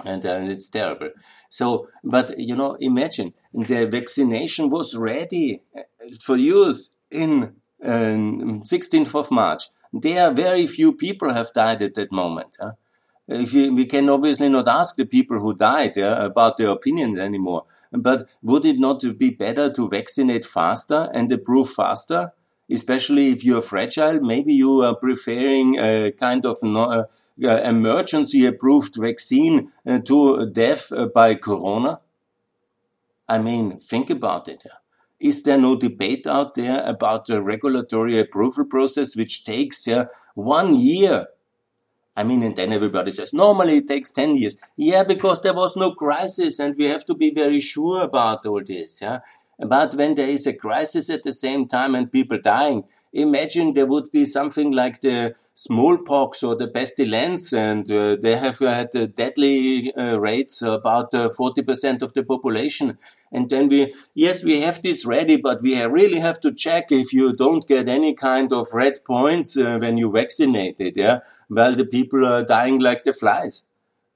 and, 0.06 0.24
and 0.26 0.50
it's 0.50 0.70
terrible. 0.70 1.10
So, 1.50 1.88
but 2.04 2.38
you 2.38 2.56
know, 2.56 2.78
imagine 2.80 3.34
the 3.54 3.88
vaccination 3.88 4.70
was 4.70 4.96
ready 4.96 5.62
uh, 5.78 5.82
for 6.22 6.36
use 6.36 6.98
in 7.12 7.56
um, 7.84 8.62
16th 8.64 9.14
of 9.16 9.32
March. 9.32 9.64
There, 9.92 10.32
very 10.32 10.66
few 10.66 10.94
people 10.94 11.32
have 11.34 11.54
died 11.54 11.82
at 11.84 11.94
that 11.94 12.12
moment. 12.12 12.58
Huh? 12.60 12.72
If 13.28 13.54
you, 13.54 13.74
we 13.74 13.86
can 13.86 14.10
obviously 14.10 14.50
not 14.50 14.68
ask 14.68 14.96
the 14.96 15.06
people 15.06 15.40
who 15.40 15.54
died 15.54 15.96
yeah, 15.96 16.26
about 16.26 16.58
their 16.58 16.70
opinions 16.70 17.20
anymore. 17.20 17.66
But 17.92 18.28
would 18.42 18.66
it 18.66 18.80
not 18.80 19.04
be 19.18 19.30
better 19.30 19.72
to 19.72 19.90
vaccinate 19.90 20.44
faster 20.46 21.10
and 21.14 21.32
approve 21.32 21.70
faster? 21.70 22.34
Especially 22.70 23.32
if 23.32 23.44
you 23.46 23.58
are 23.58 23.62
fragile, 23.62 24.20
maybe 24.20 24.54
you 24.54 24.82
are 24.82 24.96
preferring 24.96 25.78
a 25.78 26.12
kind 26.12 26.46
of 26.46 26.58
no, 26.64 26.84
uh, 26.84 27.04
emergency 27.40 28.46
approved 28.46 28.96
vaccine 28.96 29.72
uh, 29.88 30.00
to 30.00 30.50
death 30.50 30.92
uh, 30.92 31.08
by 31.08 31.36
corona? 31.36 32.02
I 33.28 33.40
mean, 33.40 33.80
think 33.80 34.10
about 34.10 34.48
it. 34.48 34.64
Is 35.20 35.44
there 35.44 35.58
no 35.58 35.76
debate 35.76 36.28
out 36.28 36.56
there 36.56 36.84
about 36.86 37.26
the 37.26 37.42
regulatory 37.42 38.20
approval 38.20 38.66
process, 38.66 39.16
which 39.16 39.46
takes 39.46 39.88
uh, 39.88 40.06
one 40.36 40.76
year? 40.76 41.28
I 42.16 42.24
mean, 42.24 42.44
and 42.44 42.56
then 42.56 42.72
everybody 42.72 43.12
says, 43.12 43.34
normally 43.34 43.78
it 43.78 43.88
takes 43.88 44.12
10 44.12 44.36
years. 44.36 44.58
Yeah, 44.76 45.04
because 45.04 45.42
there 45.42 45.54
was 45.54 45.76
no 45.76 45.92
crisis 45.92 46.60
and 46.60 46.76
we 46.76 46.86
have 46.86 47.06
to 47.06 47.16
be 47.16 47.32
very 47.32 47.60
sure 47.60 48.04
about 48.04 48.46
all 48.46 48.62
this. 48.64 49.02
Yeah. 49.02 49.20
But 49.66 49.96
when 49.96 50.16
there 50.16 50.28
is 50.28 50.46
a 50.46 50.54
crisis 50.54 51.10
at 51.10 51.24
the 51.24 51.34
same 51.34 51.68
time 51.68 51.96
and 51.96 52.12
people 52.12 52.38
dying, 52.40 52.84
imagine 53.14 53.74
there 53.74 53.86
would 53.86 54.12
be 54.12 54.26
something 54.26 54.72
like 54.72 55.02
the 55.02 55.36
smallpox 55.54 56.44
or 56.44 56.56
the 56.56 56.68
pestilence, 56.68 57.54
and 57.54 57.90
uh, 57.90 58.18
they 58.22 58.36
have 58.36 58.60
had 58.60 58.96
uh, 58.96 59.06
deadly 59.06 59.94
uh, 59.94 60.18
rates 60.20 60.62
about 60.62 61.12
40% 61.12 62.02
uh, 62.02 62.06
of 62.06 62.14
the 62.14 62.24
population. 62.24 62.98
And 63.32 63.50
then 63.50 63.68
we, 63.68 63.94
yes, 64.14 64.44
we 64.44 64.62
have 64.62 64.82
this 64.82 65.06
ready, 65.06 65.38
but 65.38 65.62
we 65.62 65.82
really 65.84 66.20
have 66.20 66.40
to 66.42 66.54
check 66.54 66.92
if 66.92 67.14
you 67.14 67.34
don't 67.34 67.68
get 67.68 67.88
any 67.88 68.14
kind 68.14 68.52
of 68.52 68.68
red 68.74 69.06
points 69.06 69.56
uh, 69.56 69.78
when 69.80 69.98
you 69.98 70.12
vaccinated, 70.12 70.98
yeah, 70.98 71.20
while 71.48 71.74
the 71.74 71.86
people 71.86 72.26
are 72.26 72.44
dying 72.44 72.80
like 72.80 73.04
the 73.04 73.14
flies. 73.14 73.66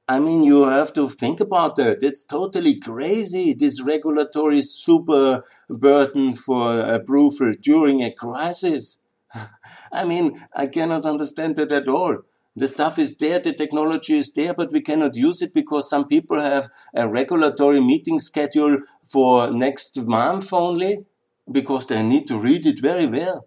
I 0.09 0.19
mean, 0.19 0.43
you 0.43 0.63
have 0.63 0.93
to 0.93 1.09
think 1.09 1.41
about 1.41 1.75
that. 1.75 2.01
It's 2.01 2.23
totally 2.23 2.79
crazy, 2.79 3.53
this 3.53 3.81
regulatory 3.81 4.61
super 4.61 5.43
burden 5.69 6.33
for 6.33 6.79
approval 6.79 7.53
during 7.61 8.01
a 8.01 8.11
crisis. 8.13 9.01
I 9.91 10.05
mean, 10.05 10.45
I 10.53 10.67
cannot 10.67 11.03
understand 11.05 11.57
that 11.57 11.73
at 11.73 11.89
all. 11.89 12.19
The 12.55 12.67
stuff 12.67 12.97
is 12.97 13.17
there, 13.17 13.39
the 13.39 13.53
technology 13.53 14.17
is 14.17 14.31
there, 14.31 14.53
but 14.53 14.71
we 14.71 14.81
cannot 14.81 15.15
use 15.15 15.41
it 15.41 15.53
because 15.53 15.89
some 15.89 16.07
people 16.07 16.39
have 16.39 16.69
a 16.95 17.07
regulatory 17.07 17.81
meeting 17.81 18.19
schedule 18.19 18.79
for 19.03 19.51
next 19.51 19.97
month 19.97 20.53
only 20.53 21.05
because 21.51 21.85
they 21.85 22.01
need 22.01 22.27
to 22.27 22.39
read 22.39 22.65
it 22.65 22.79
very 22.79 23.05
well. 23.05 23.45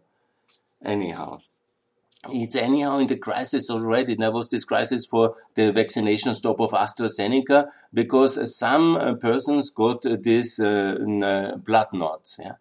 Anyhow, 0.84 1.40
it's 2.28 2.56
anyhow 2.56 2.98
in 2.98 3.06
the 3.06 3.16
crisis 3.16 3.70
already. 3.70 4.14
There 4.14 4.30
was 4.30 4.48
this 4.48 4.64
crisis 4.64 5.06
for 5.06 5.36
the 5.54 5.72
vaccination 5.72 6.34
stop 6.34 6.60
of 6.60 6.72
AstraZeneca 6.72 7.68
because 7.94 8.58
some 8.58 9.18
persons 9.20 9.70
got 9.70 10.02
this 10.02 10.60
uh, 10.60 10.96
uh, 11.22 11.56
blood 11.56 11.86
knots. 11.92 12.38
Yeah. 12.42 12.56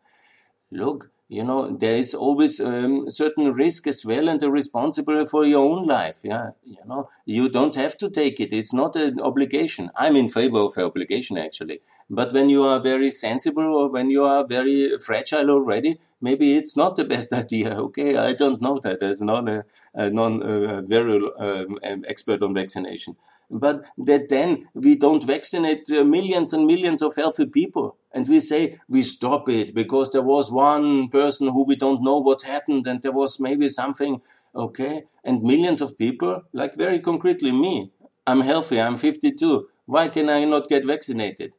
Look, 0.72 1.12
you 1.30 1.44
know 1.44 1.70
there 1.70 1.96
is 1.96 2.16
always 2.16 2.60
um, 2.60 3.10
certain 3.10 3.54
risk 3.54 3.86
as 3.86 4.04
well 4.04 4.28
and 4.28 4.40
the 4.40 4.52
responsible 4.52 5.26
for 5.28 5.46
your 5.46 5.60
own 5.60 5.86
life 5.86 6.22
yeah 6.24 6.50
you 6.66 6.84
know. 6.86 7.10
You 7.26 7.48
don't 7.48 7.76
have 7.76 7.96
to 7.98 8.10
take 8.10 8.40
it 8.40 8.52
it's 8.52 8.74
not 8.74 8.96
an 8.96 9.22
obligation. 9.22 9.92
I'm 9.96 10.16
in 10.16 10.30
favor 10.30 10.58
of 10.58 10.78
obligation 10.78 11.38
actually. 11.38 11.82
But 12.10 12.34
when 12.34 12.50
you 12.50 12.64
are 12.64 12.80
very 12.82 13.12
sensible 13.12 13.64
or 13.64 13.90
when 13.90 14.10
you 14.10 14.24
are 14.24 14.44
very 14.46 14.98
fragile 14.98 15.52
already 15.52 16.00
maybe 16.20 16.58
it's 16.58 16.76
not 16.76 16.96
the 16.96 17.06
best 17.06 17.32
idea 17.44 17.80
okay? 17.80 18.18
I 18.18 18.34
don't 18.34 18.62
know 18.62 18.80
that 18.80 19.04
as 19.04 19.22
not 19.22 19.48
a, 19.48 19.66
a 19.94 20.10
non 20.10 20.42
uh, 20.42 20.82
very 20.82 21.22
uh, 21.40 21.66
expert 22.08 22.42
on 22.42 22.56
vaccination 22.56 23.16
but 23.50 23.86
that 23.98 24.30
then 24.30 24.68
we 24.74 24.96
don't 24.96 25.24
vaccinate 25.24 25.90
uh, 25.92 26.04
millions 26.04 26.54
and 26.54 26.66
millions 26.66 27.02
of 27.02 27.16
healthy 27.16 27.46
people. 27.46 27.98
And 28.14 28.28
we 28.28 28.40
say 28.40 28.80
we 28.88 29.04
stop 29.04 29.50
it 29.50 29.74
because 29.74 30.12
there 30.12 30.22
was 30.22 30.52
one 30.52 31.10
person 31.10 31.48
who 31.48 31.64
we 31.64 31.76
don't 31.76 32.04
know 32.04 32.18
what 32.18 32.44
happened 32.44 32.88
and 32.88 33.02
there 33.02 33.12
was 33.12 33.40
maybe 33.40 33.70
something, 33.70 34.22
okay? 34.56 35.04
And 35.24 35.44
millions 35.44 35.82
of 35.82 35.98
people, 35.98 36.44
like 36.54 36.76
very 36.76 37.00
concretely 37.00 37.52
me, 37.52 37.92
I'm 38.26 38.42
healthy, 38.42 38.80
I'm 38.80 38.98
52. 38.98 39.68
Why 39.86 40.10
can 40.10 40.30
I 40.30 40.46
not 40.46 40.70
get 40.70 40.86
vaccinated? 40.86 41.54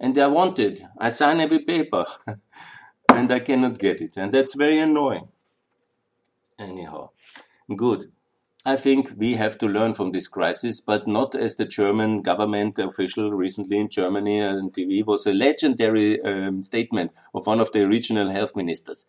And 0.00 0.18
I 0.18 0.26
want 0.26 0.58
it. 0.58 0.82
I 0.98 1.10
sign 1.10 1.40
every 1.40 1.60
paper 1.60 2.04
and 3.12 3.30
I 3.30 3.38
cannot 3.40 3.78
get 3.78 4.00
it. 4.00 4.16
And 4.16 4.32
that's 4.32 4.54
very 4.54 4.78
annoying. 4.78 5.28
Anyhow, 6.58 7.10
good. 7.76 8.12
I 8.66 8.76
think 8.76 9.12
we 9.18 9.34
have 9.34 9.58
to 9.58 9.68
learn 9.68 9.92
from 9.92 10.12
this 10.12 10.26
crisis, 10.26 10.80
but 10.80 11.06
not 11.06 11.34
as 11.34 11.56
the 11.56 11.66
German 11.66 12.22
government 12.22 12.78
official 12.78 13.30
recently 13.30 13.76
in 13.78 13.90
Germany 13.90 14.40
and 14.40 14.72
TV 14.72 15.04
was 15.04 15.26
a 15.26 15.34
legendary 15.34 16.22
um, 16.22 16.62
statement 16.62 17.12
of 17.34 17.46
one 17.46 17.60
of 17.60 17.72
the 17.72 17.86
regional 17.86 18.30
health 18.30 18.56
ministers. 18.56 19.04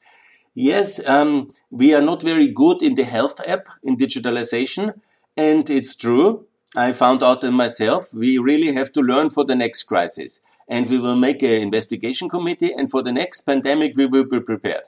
Yes, 0.53 0.99
um, 1.07 1.47
we 1.69 1.93
are 1.93 2.01
not 2.01 2.21
very 2.21 2.49
good 2.49 2.83
in 2.83 2.95
the 2.95 3.05
health 3.05 3.39
app 3.47 3.67
in 3.81 3.95
digitalization, 3.95 4.99
and 5.37 5.69
it's 5.69 5.95
true. 5.95 6.47
I 6.75 6.91
found 6.91 7.23
out 7.23 7.43
myself. 7.43 8.13
We 8.13 8.37
really 8.37 8.73
have 8.73 8.91
to 8.91 9.01
learn 9.01 9.29
for 9.29 9.45
the 9.45 9.55
next 9.55 9.83
crisis, 9.83 10.41
and 10.67 10.89
we 10.89 10.99
will 10.99 11.15
make 11.15 11.41
an 11.41 11.61
investigation 11.61 12.27
committee, 12.27 12.73
and 12.73 12.91
for 12.91 13.01
the 13.01 13.13
next 13.13 13.43
pandemic, 13.43 13.95
we 13.95 14.05
will 14.05 14.25
be 14.25 14.41
prepared. 14.41 14.83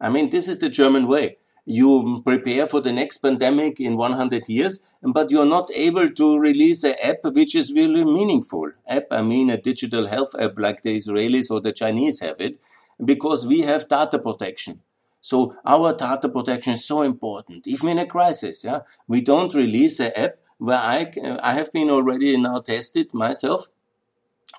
I 0.00 0.08
mean, 0.08 0.30
this 0.30 0.48
is 0.48 0.56
the 0.56 0.70
German 0.70 1.06
way 1.06 1.36
you 1.66 2.20
prepare 2.24 2.66
for 2.66 2.80
the 2.80 2.92
next 2.92 3.18
pandemic 3.18 3.80
in 3.80 3.96
100 3.96 4.48
years, 4.48 4.80
but 5.02 5.30
you're 5.30 5.46
not 5.46 5.70
able 5.74 6.10
to 6.10 6.38
release 6.38 6.84
an 6.84 6.94
app 7.02 7.18
which 7.24 7.54
is 7.54 7.72
really 7.72 8.04
meaningful. 8.04 8.70
App, 8.86 9.06
I 9.10 9.22
mean 9.22 9.50
a 9.50 9.56
digital 9.56 10.06
health 10.06 10.34
app 10.38 10.58
like 10.58 10.82
the 10.82 10.96
Israelis 10.96 11.50
or 11.50 11.60
the 11.60 11.72
Chinese 11.72 12.20
have 12.20 12.36
it, 12.38 12.60
because 13.02 13.46
we 13.46 13.60
have 13.62 13.88
data 13.88 14.18
protection. 14.18 14.80
So 15.20 15.56
our 15.64 15.94
data 15.94 16.28
protection 16.28 16.74
is 16.74 16.84
so 16.84 17.00
important, 17.00 17.66
even 17.66 17.88
in 17.88 17.98
a 17.98 18.06
crisis. 18.06 18.62
Yeah, 18.62 18.80
we 19.08 19.22
don't 19.22 19.54
release 19.54 19.98
an 20.00 20.12
app 20.14 20.36
where 20.58 20.78
I 20.78 21.10
I 21.42 21.54
have 21.54 21.72
been 21.72 21.88
already 21.88 22.36
now 22.36 22.60
tested 22.60 23.14
myself 23.14 23.70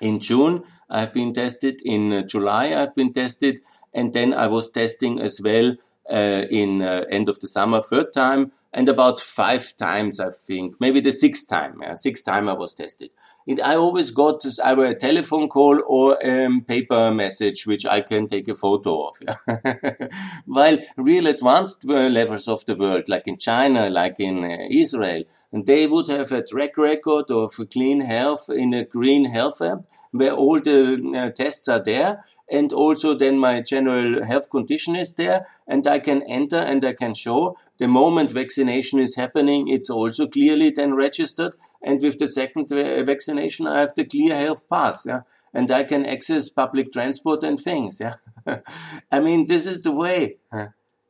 in 0.01 0.19
June. 0.19 0.63
I've 0.89 1.13
been 1.13 1.33
tested 1.33 1.81
in 1.85 2.27
July. 2.27 2.73
I've 2.73 2.95
been 2.95 3.13
tested, 3.13 3.61
and 3.93 4.11
then 4.11 4.33
I 4.33 4.47
was 4.47 4.71
testing 4.71 5.21
as 5.21 5.39
well 5.39 5.75
in 6.09 6.81
uh, 6.81 7.05
end 7.09 7.29
of 7.29 7.39
the 7.39 7.47
summer, 7.47 7.81
third 7.81 8.13
time, 8.13 8.51
and 8.75 8.89
about 8.89 9.19
five 9.21 9.75
times, 9.77 10.19
I 10.19 10.31
think, 10.31 10.75
maybe 10.79 10.99
the 10.99 11.13
sixth 11.13 11.47
time. 11.47 11.79
Yeah, 11.81 11.93
sixth 11.93 12.25
time 12.25 12.49
I 12.49 12.53
was 12.53 12.73
tested. 12.73 13.09
And 13.47 13.61
I 13.61 13.75
always 13.75 14.09
got 14.09 14.43
either 14.63 14.85
a 14.85 14.95
telephone 14.95 15.47
call 15.47 15.81
or 15.87 16.17
a 16.23 16.45
um, 16.45 16.61
paper 16.61 17.11
message, 17.11 17.67
which 17.67 17.85
I 17.85 18.01
can 18.01 18.27
take 18.27 18.47
a 18.47 18.55
photo 18.55 19.07
of. 19.07 19.15
While 20.45 20.79
real 20.97 21.27
advanced 21.27 21.85
uh, 21.87 22.09
levels 22.09 22.47
of 22.47 22.65
the 22.65 22.75
world, 22.75 23.07
like 23.07 23.27
in 23.27 23.37
China, 23.37 23.89
like 23.89 24.19
in 24.19 24.43
uh, 24.43 24.57
Israel, 24.69 25.23
and 25.51 25.65
they 25.65 25.85
would 25.85 26.07
have 26.07 26.31
a 26.31 26.43
track 26.43 26.75
record 26.75 27.29
of 27.29 27.51
clean 27.71 28.01
health 28.01 28.49
in 28.49 28.73
a 28.73 28.83
green 28.83 29.25
health 29.25 29.61
app, 29.61 29.83
where 30.11 30.33
all 30.33 30.59
the 30.59 31.13
uh, 31.15 31.29
tests 31.29 31.67
are 31.67 31.83
there 31.83 32.23
and 32.49 32.71
also 32.71 33.13
then 33.13 33.39
my 33.39 33.61
general 33.61 34.23
health 34.23 34.49
condition 34.49 34.95
is 34.95 35.13
there 35.13 35.47
and 35.67 35.85
I 35.87 35.99
can 35.99 36.21
enter 36.23 36.57
and 36.57 36.83
I 36.85 36.93
can 36.93 37.13
show 37.13 37.57
the 37.77 37.87
moment 37.87 38.31
vaccination 38.31 38.99
is 38.99 39.15
happening, 39.15 39.67
it's 39.67 39.89
also 39.89 40.27
clearly 40.27 40.69
then 40.69 40.93
registered. 40.93 41.55
And 41.83 42.01
with 42.01 42.17
the 42.19 42.27
second 42.27 42.69
vaccination, 42.69 43.67
I 43.67 43.79
have 43.79 43.93
the 43.95 44.05
clear 44.05 44.35
health 44.35 44.69
pass. 44.69 45.05
Yeah. 45.05 45.21
And 45.53 45.69
I 45.71 45.83
can 45.83 46.05
access 46.05 46.49
public 46.49 46.91
transport 46.91 47.43
and 47.43 47.59
things. 47.59 47.99
Yeah. 47.99 48.15
I 49.11 49.19
mean, 49.19 49.47
this 49.47 49.65
is 49.65 49.81
the 49.81 49.91
way. 49.91 50.37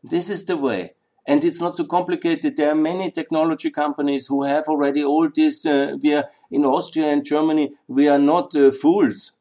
This 0.04 0.30
is 0.30 0.46
the 0.46 0.58
way. 0.58 0.94
And 1.28 1.44
it's 1.44 1.60
not 1.60 1.76
so 1.76 1.86
complicated. 1.86 2.56
There 2.56 2.72
are 2.72 2.76
many 2.76 3.10
technology 3.10 3.72
companies 3.72 4.28
who 4.28 4.44
have 4.44 4.66
already 4.68 5.04
all 5.04 5.28
this. 5.34 5.66
Uh, 5.66 5.98
we 6.02 6.14
are 6.14 6.26
in 6.52 6.66
Austria 6.66 7.08
and 7.08 7.26
Germany. 7.26 7.74
We 7.88 8.08
are 8.08 8.20
not 8.20 8.56
uh, 8.56 8.72
fools 8.72 9.32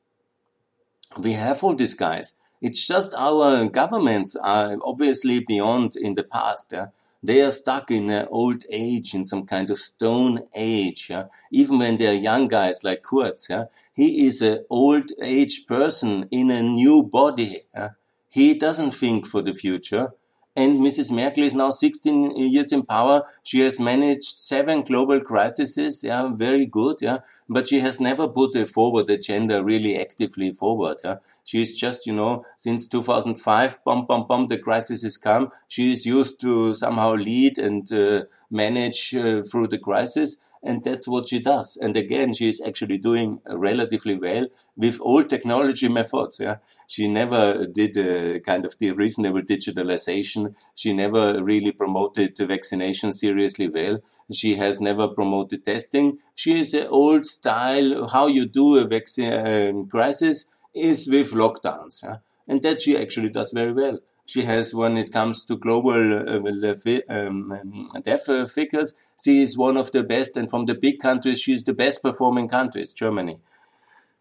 we 1.19 1.33
have 1.33 1.63
all 1.63 1.75
these 1.75 1.95
guys. 1.95 2.37
It's 2.61 2.87
just 2.87 3.15
our 3.15 3.67
governments 3.67 4.37
are 4.37 4.77
obviously 4.85 5.41
beyond 5.41 5.97
in 5.97 6.15
the 6.15 6.25
past. 6.25 6.73
Yeah? 6.73 6.87
They 7.23 7.43
are 7.43 7.51
stuck 7.51 7.91
in 7.91 8.11
an 8.11 8.27
old 8.31 8.65
age, 8.71 9.15
in 9.15 9.25
some 9.25 9.47
kind 9.47 9.71
of 9.71 9.79
stone 9.79 10.43
age. 10.55 11.11
Yeah? 11.11 11.25
Even 11.51 11.79
when 11.79 11.97
they're 11.97 12.15
young 12.15 12.49
guys 12.49 12.85
like 12.85 13.03
Kurz, 13.03 13.49
yeah? 13.51 13.67
he 13.93 14.27
is 14.27 14.43
an 14.43 14.65
old 14.71 15.11
age 15.23 15.67
person 15.67 16.27
in 16.31 16.51
a 16.51 16.63
new 16.63 17.03
body. 17.03 17.63
He 18.31 18.55
doesn't 18.55 18.93
think 18.93 19.27
for 19.27 19.43
the 19.43 19.55
future. 19.55 20.15
And 20.57 20.79
Mrs. 20.79 21.11
Merkel 21.11 21.43
is 21.43 21.55
now 21.55 21.71
16 21.71 22.37
years 22.37 22.71
in 22.71 22.85
power. 22.85 23.23
She 23.43 23.59
has 23.61 23.81
managed 23.81 24.39
seven 24.39 24.83
global 24.83 25.21
crises. 25.21 26.05
Yeah, 26.05 26.29
very 26.33 26.65
good. 26.65 26.99
Yeah, 27.01 27.19
but 27.49 27.67
she 27.69 27.81
has 27.81 27.99
never 27.99 28.29
put 28.29 28.55
a 28.55 28.65
forward 28.65 29.11
agenda 29.11 29.65
really 29.65 29.99
actively 29.99 30.53
forward. 30.53 30.99
Yeah, 31.03 31.17
she 31.43 31.61
is 31.61 31.77
just, 31.77 32.07
you 32.07 32.13
know, 32.13 32.47
since 32.57 32.87
2005, 32.87 33.83
bum, 33.85 34.07
bum, 34.07 34.27
bum, 34.29 34.47
the 34.47 34.59
crisis 34.59 35.03
has 35.03 35.17
come. 35.17 35.51
She 35.67 35.93
is 35.93 36.07
used 36.07 36.41
to 36.43 36.73
somehow 36.75 37.15
lead 37.15 37.59
and 37.59 37.91
uh, 37.93 38.25
manage 38.49 39.13
uh, 39.15 39.43
through 39.43 39.69
the 39.69 39.79
crisis. 39.79 40.37
And 40.63 40.83
that's 40.83 41.07
what 41.07 41.29
she 41.29 41.41
does. 41.41 41.77
And 41.77 41.95
again, 41.97 42.33
she 42.33 42.49
is 42.49 42.63
actually 42.65 42.97
doing 42.97 43.41
relatively 43.47 44.17
well 44.17 44.47
with 44.77 44.99
old 45.03 45.29
technology 45.29 45.89
methods. 45.89 46.41
Yeah. 46.41 46.57
She 46.87 47.09
never 47.09 47.67
did 47.67 47.97
a 47.97 48.41
kind 48.41 48.65
of 48.65 48.77
the 48.79 48.91
reasonable 48.93 49.43
digitalization. 49.43 50.55
She 50.75 50.93
never 50.93 51.43
really 51.43 51.73
promoted 51.73 52.37
vaccination 52.39 53.13
seriously 53.13 53.69
well. 53.69 53.99
She 54.33 54.57
has 54.57 54.81
never 54.81 55.09
promoted 55.09 55.65
testing. 55.65 56.19
She 56.35 56.61
is 56.61 56.75
an 56.75 56.89
old 56.89 57.27
style. 57.27 58.09
How 58.09 58.27
you 58.27 58.47
do 58.47 58.79
a 58.79 58.87
vaccine 58.87 59.33
um, 59.33 59.89
crisis 59.89 60.45
is 60.75 61.09
with 61.09 61.33
lockdowns. 61.33 62.03
Yeah? 62.03 62.17
And 62.47 62.63
that 62.63 62.81
she 62.81 62.97
actually 62.97 63.31
does 63.31 63.51
very 63.53 63.73
well. 63.73 64.01
She 64.27 64.43
has, 64.43 64.75
when 64.75 64.97
it 64.97 65.13
comes 65.13 65.45
to 65.45 65.57
global 65.57 65.93
uh, 65.93 66.75
um, 67.11 67.53
um, 67.53 67.89
death 68.03 68.29
uh, 68.29 68.47
figures, 68.47 68.95
she 69.23 69.43
is 69.43 69.57
one 69.57 69.77
of 69.77 69.93
the 69.93 70.03
best. 70.03 70.37
And 70.37 70.49
from 70.49 70.65
the 70.65 70.75
big 70.75 70.99
countries, 70.99 71.41
she 71.41 71.55
is 71.55 71.65
the 71.65 71.75
best 71.75 72.03
performing 72.03 72.49
countries, 72.49 72.93
Germany 72.93 73.39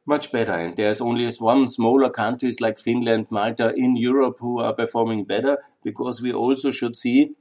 much 0.06 0.32
better. 0.32 0.54
And 0.54 0.76
there's 0.76 1.02
only 1.02 1.30
one 1.40 1.68
smaller 1.68 2.10
countries 2.10 2.60
like 2.60 2.80
Finland, 2.80 3.28
Malta 3.32 3.74
in 3.76 3.96
Europe 3.96 4.38
who 4.40 4.60
are 4.60 4.74
performing 4.74 5.24
better 5.26 5.58
because 5.84 6.22
we 6.22 6.34
also 6.34 6.72
should 6.72 6.98
see 6.98 7.32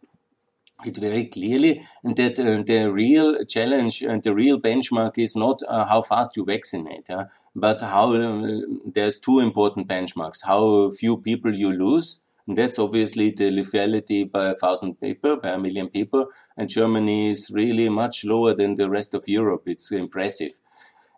it 0.84 0.96
very 0.96 1.26
clearly 1.26 1.86
and 2.02 2.16
that 2.16 2.38
uh, 2.38 2.62
the 2.62 2.90
real 2.92 3.44
challenge 3.44 4.02
and 4.02 4.22
the 4.22 4.34
real 4.34 4.60
benchmark 4.60 5.16
is 5.16 5.36
not 5.36 5.60
uh, 5.68 5.84
how 5.84 6.02
fast 6.02 6.36
you 6.36 6.44
vaccinate, 6.44 7.08
uh, 7.08 7.26
but 7.54 7.80
how 7.80 8.12
uh, 8.14 8.60
there's 8.84 9.20
two 9.20 9.38
important 9.38 9.88
benchmarks, 9.88 10.44
how 10.44 10.90
few 10.90 11.16
people 11.18 11.54
you 11.54 11.72
lose. 11.72 12.20
And 12.48 12.56
that's 12.56 12.80
obviously 12.80 13.30
the 13.30 13.52
lethality 13.52 14.30
by 14.30 14.46
a 14.46 14.54
thousand 14.54 15.00
people, 15.00 15.36
by 15.40 15.50
a 15.50 15.58
million 15.58 15.88
people. 15.88 16.26
And 16.56 16.68
Germany 16.68 17.30
is 17.30 17.52
really 17.54 17.88
much 17.88 18.24
lower 18.24 18.52
than 18.52 18.74
the 18.74 18.90
rest 18.90 19.14
of 19.14 19.28
Europe. 19.28 19.62
It's 19.66 19.92
impressive 19.92 20.60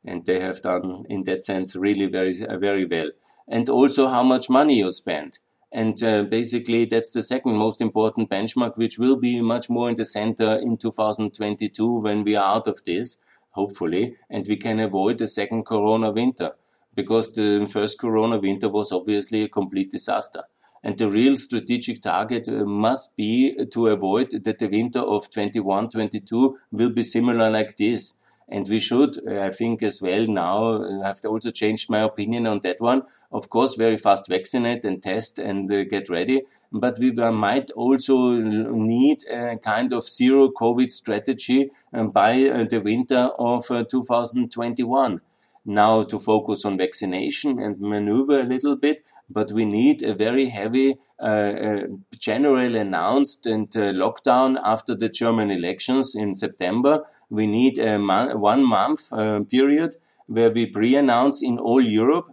and 0.05 0.27
they 0.27 0.41
have 0.41 0.63
done 0.63 1.05
in 1.09 1.23
that 1.25 1.45
sense 1.45 1.75
really 1.77 2.07
very 2.07 2.35
very 2.59 2.85
well 2.85 3.11
and 3.49 3.69
also 3.69 4.09
how 4.09 4.23
much 4.23 4.49
money 4.49 4.79
you 4.79 4.93
spend 4.93 5.39
And 5.75 6.01
uh, 6.05 6.23
basically, 6.23 6.85
that's 6.85 7.13
the 7.13 7.21
second 7.21 7.57
most 7.57 7.81
important 7.81 8.31
benchmark, 8.31 8.77
which 8.77 8.97
will 8.97 9.17
be 9.17 9.41
much 9.41 9.69
more 9.69 9.89
in 9.91 9.97
the 9.97 10.05
center 10.05 10.57
in 10.63 10.77
2022 10.77 12.01
when 12.01 12.23
we 12.23 12.37
are 12.37 12.55
out 12.55 12.69
of 12.69 12.85
this, 12.85 13.21
hopefully, 13.51 14.17
and 14.31 14.47
we 14.47 14.57
can 14.57 14.79
avoid 14.79 15.19
the 15.19 15.27
second 15.27 15.67
corona 15.67 16.13
winter 16.13 16.53
because 16.95 17.33
the 17.33 17.67
first 17.67 17.99
corona 17.99 18.39
winter 18.39 18.69
was 18.69 18.93
obviously 18.93 19.43
a 19.43 19.49
complete 19.49 19.91
disaster. 19.91 20.45
And 20.85 20.97
the 20.97 21.11
real 21.11 21.37
strategic 21.37 22.03
target 22.03 22.47
uh, 22.47 22.65
must 22.65 23.17
be 23.17 23.57
to 23.73 23.89
avoid 23.89 24.31
that 24.45 24.59
the 24.61 24.69
winter 24.69 25.01
of 25.01 25.29
21, 25.29 25.89
22 25.89 26.57
will 26.71 26.91
be 26.91 27.03
similar 27.03 27.51
like 27.51 27.77
this. 27.77 28.13
And 28.49 28.69
we 28.69 28.79
should, 28.79 29.17
uh, 29.27 29.41
I 29.41 29.51
think, 29.51 29.83
as 29.83 30.03
well 30.03 30.27
now, 30.27 30.65
uh, 30.65 31.03
have 31.03 31.21
also 31.25 31.51
changed 31.51 31.89
my 31.89 32.01
opinion 32.01 32.47
on 32.47 32.61
that 32.61 32.81
one. 32.81 33.03
Of 33.33 33.49
course, 33.49 33.75
very 33.75 33.97
fast 33.97 34.29
vaccinate 34.29 34.85
and 34.85 35.03
test 35.03 35.39
and 35.39 35.71
uh, 35.73 35.85
get 35.85 36.09
ready. 36.09 36.43
But 36.71 36.99
we 36.99 37.11
might 37.13 37.71
also 37.73 38.33
need 38.33 39.25
a 39.31 39.57
kind 39.59 39.93
of 39.93 40.05
zero 40.05 40.51
COVID 40.51 40.91
strategy 40.91 41.71
um, 41.93 42.11
by 42.11 42.43
uh, 42.45 42.65
the 42.65 42.81
winter 42.81 43.31
of 43.39 43.71
uh, 43.71 43.85
2021 43.85 45.21
now 45.65 46.03
to 46.05 46.19
focus 46.19 46.65
on 46.65 46.77
vaccination 46.77 47.59
and 47.59 47.81
maneuver 47.81 48.41
a 48.41 48.45
little 48.45 48.77
bit, 48.77 49.03
but 49.31 49.53
we 49.53 49.65
need 49.65 50.03
a 50.03 50.15
very 50.15 50.47
heavy 50.47 50.97
uh, 51.19 51.25
uh, 51.25 51.83
general 52.19 52.77
announced 52.77 53.47
and 53.47 53.75
uh, 53.77 53.93
lockdown 53.93 54.61
after 54.63 54.95
the 54.95 55.09
German 55.09 55.51
elections 55.51 56.15
in 56.15 56.35
September. 56.35 57.05
We 57.35 57.49
need 57.49 57.79
a 57.79 57.99
one 57.99 58.63
month 58.65 59.13
uh, 59.13 59.41
period 59.41 59.97
where 60.27 60.51
we 60.51 60.67
pre-announce 60.67 61.43
in 61.43 61.59
all 61.59 61.81
Europe 61.81 62.29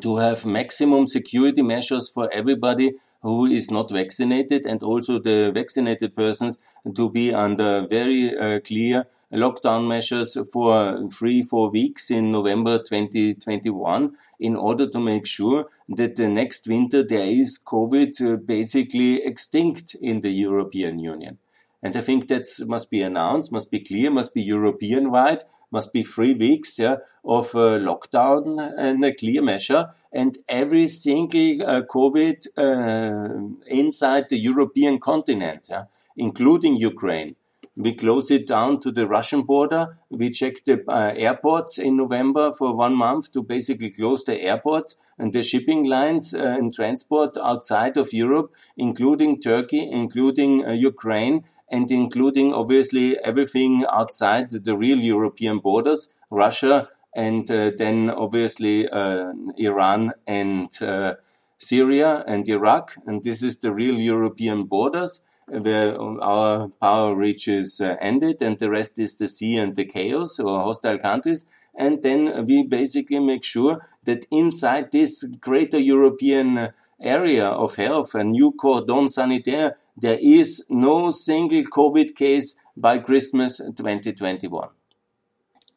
to 0.00 0.16
have 0.16 0.44
maximum 0.44 1.06
security 1.06 1.62
measures 1.62 2.10
for 2.10 2.28
everybody 2.32 2.94
who 3.22 3.46
is 3.46 3.70
not 3.70 3.92
vaccinated 3.92 4.66
and 4.66 4.82
also 4.82 5.20
the 5.20 5.52
vaccinated 5.54 6.16
persons 6.16 6.58
to 6.96 7.08
be 7.08 7.32
under 7.32 7.86
very 7.86 8.36
uh, 8.36 8.58
clear 8.60 9.04
lockdown 9.32 9.86
measures 9.86 10.36
for 10.52 11.08
three, 11.12 11.44
four 11.44 11.70
weeks 11.70 12.10
in 12.10 12.32
November 12.32 12.78
2021 12.78 14.16
in 14.40 14.56
order 14.56 14.88
to 14.88 14.98
make 14.98 15.26
sure 15.26 15.66
that 15.88 16.16
the 16.16 16.28
next 16.28 16.66
winter 16.66 17.04
there 17.04 17.26
is 17.26 17.60
COVID 17.64 18.12
uh, 18.20 18.36
basically 18.38 19.22
extinct 19.22 19.94
in 20.02 20.18
the 20.18 20.30
European 20.30 20.98
Union. 20.98 21.38
And 21.84 21.96
I 21.96 22.00
think 22.00 22.26
that 22.28 22.46
must 22.66 22.90
be 22.90 23.02
announced, 23.02 23.52
must 23.52 23.70
be 23.70 23.78
clear, 23.78 24.10
must 24.10 24.34
be 24.34 24.42
European 24.42 25.12
wide 25.12 25.44
must 25.74 25.92
be 25.92 26.04
three 26.04 26.34
weeks 26.34 26.78
yeah, 26.78 26.96
of 27.24 27.46
uh, 27.54 27.78
lockdown 27.88 28.44
and 28.78 29.04
a 29.04 29.12
clear 29.12 29.42
measure. 29.42 29.90
And 30.12 30.38
every 30.48 30.86
single 30.86 31.62
uh, 31.62 31.82
COVID 31.96 32.38
uh, 32.56 33.56
inside 33.66 34.28
the 34.28 34.38
European 34.38 35.00
continent, 35.00 35.66
yeah, 35.68 35.84
including 36.16 36.76
Ukraine, 36.76 37.34
we 37.76 37.92
close 37.92 38.30
it 38.30 38.46
down 38.46 38.78
to 38.82 38.92
the 38.92 39.04
Russian 39.04 39.42
border. 39.42 39.98
We 40.08 40.30
check 40.30 40.64
the 40.64 40.76
uh, 40.86 41.12
airports 41.16 41.76
in 41.76 41.96
November 41.96 42.52
for 42.52 42.76
one 42.76 42.94
month 42.94 43.32
to 43.32 43.42
basically 43.42 43.90
close 43.90 44.22
the 44.22 44.40
airports 44.40 44.94
and 45.18 45.32
the 45.32 45.42
shipping 45.42 45.82
lines 45.82 46.34
uh, 46.34 46.56
and 46.58 46.72
transport 46.72 47.36
outside 47.36 47.96
of 47.96 48.12
Europe, 48.12 48.54
including 48.76 49.40
Turkey, 49.40 49.90
including 49.90 50.60
Ukraine, 50.92 51.42
and 51.74 51.90
including 51.90 52.52
obviously 52.52 53.18
everything 53.30 53.84
outside 53.90 54.48
the 54.50 54.76
real 54.76 55.00
European 55.14 55.58
borders, 55.58 56.08
Russia, 56.30 56.88
and 57.16 57.50
uh, 57.50 57.72
then 57.76 58.10
obviously 58.10 58.88
uh, 58.88 59.32
Iran 59.56 60.12
and 60.24 60.70
uh, 60.80 61.14
Syria 61.58 62.22
and 62.28 62.48
Iraq. 62.48 62.94
And 63.06 63.24
this 63.24 63.42
is 63.42 63.58
the 63.58 63.72
real 63.72 63.98
European 63.98 64.64
borders 64.64 65.24
where 65.48 66.00
our 66.22 66.68
power 66.80 67.16
reaches 67.16 67.80
uh, 67.80 67.96
ended, 68.00 68.40
and 68.40 68.56
the 68.58 68.70
rest 68.70 68.98
is 69.00 69.16
the 69.16 69.28
sea 69.28 69.58
and 69.58 69.74
the 69.74 69.84
chaos 69.84 70.38
or 70.38 70.60
hostile 70.60 70.98
countries. 70.98 71.46
And 71.76 72.02
then 72.02 72.46
we 72.46 72.62
basically 72.62 73.18
make 73.18 73.42
sure 73.42 73.84
that 74.04 74.26
inside 74.30 74.92
this 74.92 75.24
greater 75.40 75.80
European 75.80 76.68
area 77.00 77.48
of 77.48 77.74
health, 77.74 78.14
a 78.14 78.22
new 78.22 78.52
cordon 78.52 79.08
sanitaire 79.08 79.76
there 79.96 80.18
is 80.20 80.64
no 80.68 81.10
single 81.10 81.62
COVID 81.62 82.14
case 82.16 82.56
by 82.76 82.98
Christmas 82.98 83.58
2021. 83.58 84.68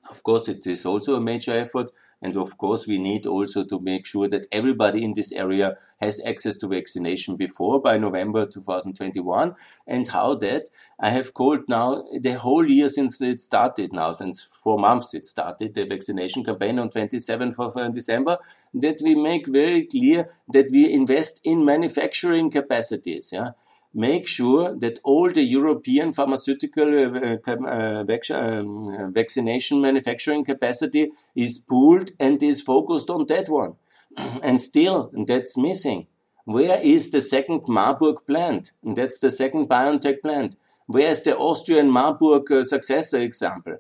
Of 0.10 0.24
course, 0.24 0.48
it 0.48 0.66
is 0.66 0.86
also 0.86 1.16
a 1.16 1.22
major 1.22 1.52
effort. 1.52 1.92
And 2.20 2.36
of 2.36 2.58
course, 2.58 2.88
we 2.88 2.98
need 2.98 3.28
also 3.28 3.64
to 3.66 3.80
make 3.80 4.08
sure 4.08 4.28
that 4.30 4.48
everybody 4.52 5.04
in 5.04 5.14
this 5.14 5.32
area 5.32 5.78
has 6.02 6.20
access 6.26 6.58
to 6.58 6.68
vaccination 6.68 7.36
before 7.36 7.80
by 7.80 8.00
November 8.00 8.48
2021. 8.48 9.54
And 9.86 10.08
how 10.08 10.34
that 10.36 10.70
I 11.00 11.12
have 11.12 11.36
called 11.36 11.70
now 11.70 12.04
the 12.20 12.34
whole 12.34 12.68
year 12.68 12.90
since 12.90 13.22
it 13.22 13.40
started 13.40 13.94
now, 13.94 14.14
since 14.14 14.44
four 14.44 14.80
months 14.80 15.14
it 15.14 15.28
started, 15.28 15.76
the 15.76 15.86
vaccination 15.86 16.44
campaign 16.44 16.80
on 16.80 16.90
27th 16.90 17.60
of 17.60 17.78
uh, 17.78 17.90
December, 17.90 18.38
that 18.74 19.00
we 19.04 19.14
make 19.14 19.46
very 19.46 19.86
clear 19.86 20.28
that 20.48 20.70
we 20.72 20.92
invest 20.92 21.40
in 21.44 21.64
manufacturing 21.64 22.50
capacities. 22.50 23.30
Yeah 23.32 23.52
make 23.98 24.28
sure 24.28 24.76
that 24.78 25.00
all 25.04 25.32
the 25.32 25.42
European 25.42 26.14
pharmaceutical 26.14 26.88
uh, 26.94 27.38
uh, 27.48 28.06
um, 28.36 29.12
vaccination 29.12 29.82
manufacturing 29.82 30.46
capacity 30.46 31.12
is 31.36 31.58
pooled 31.58 32.12
and 32.20 32.42
is 32.44 32.62
focused 32.62 33.10
on 33.10 33.26
that 33.26 33.50
one. 33.50 33.76
and 34.44 34.62
still, 34.62 35.12
that's 35.26 35.58
missing. 35.58 36.06
Where 36.46 36.80
is 36.80 37.10
the 37.10 37.22
second 37.22 37.64
Marburg 37.68 38.18
plant? 38.28 38.72
That's 38.84 39.20
the 39.20 39.32
second 39.32 39.68
BioNTech 39.68 40.22
plant. 40.22 40.56
Where 40.86 41.10
is 41.10 41.24
the 41.24 41.36
Austrian 41.36 41.90
Marburg 41.90 42.52
uh, 42.52 42.64
successor 42.64 43.18
example? 43.18 43.78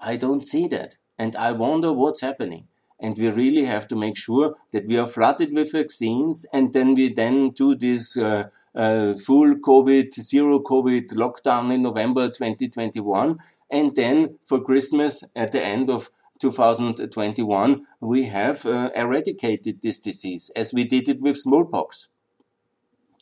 I 0.00 0.16
don't 0.16 0.44
see 0.44 0.66
that. 0.68 0.96
And 1.18 1.36
I 1.36 1.52
wonder 1.52 1.92
what's 1.92 2.20
happening. 2.20 2.66
And 2.98 3.16
we 3.16 3.30
really 3.30 3.64
have 3.66 3.86
to 3.88 3.96
make 3.96 4.16
sure 4.16 4.56
that 4.72 4.86
we 4.88 4.98
are 4.98 5.06
flooded 5.06 5.54
with 5.54 5.72
vaccines 5.72 6.46
and 6.52 6.72
then 6.72 6.94
we 6.94 7.12
then 7.12 7.50
do 7.50 7.74
this 7.76 8.16
uh, 8.16 8.48
uh, 8.76 9.14
full 9.14 9.54
COVID, 9.56 10.12
zero 10.12 10.60
COVID 10.60 11.12
lockdown 11.14 11.72
in 11.72 11.82
November 11.82 12.28
2021. 12.28 13.38
And 13.70 13.96
then 13.96 14.38
for 14.42 14.60
Christmas 14.60 15.24
at 15.34 15.52
the 15.52 15.64
end 15.64 15.90
of 15.90 16.10
2021, 16.38 17.86
we 18.00 18.24
have 18.24 18.66
uh, 18.66 18.90
eradicated 18.94 19.80
this 19.80 19.98
disease 19.98 20.50
as 20.54 20.74
we 20.74 20.84
did 20.84 21.08
it 21.08 21.20
with 21.20 21.38
smallpox. 21.38 22.08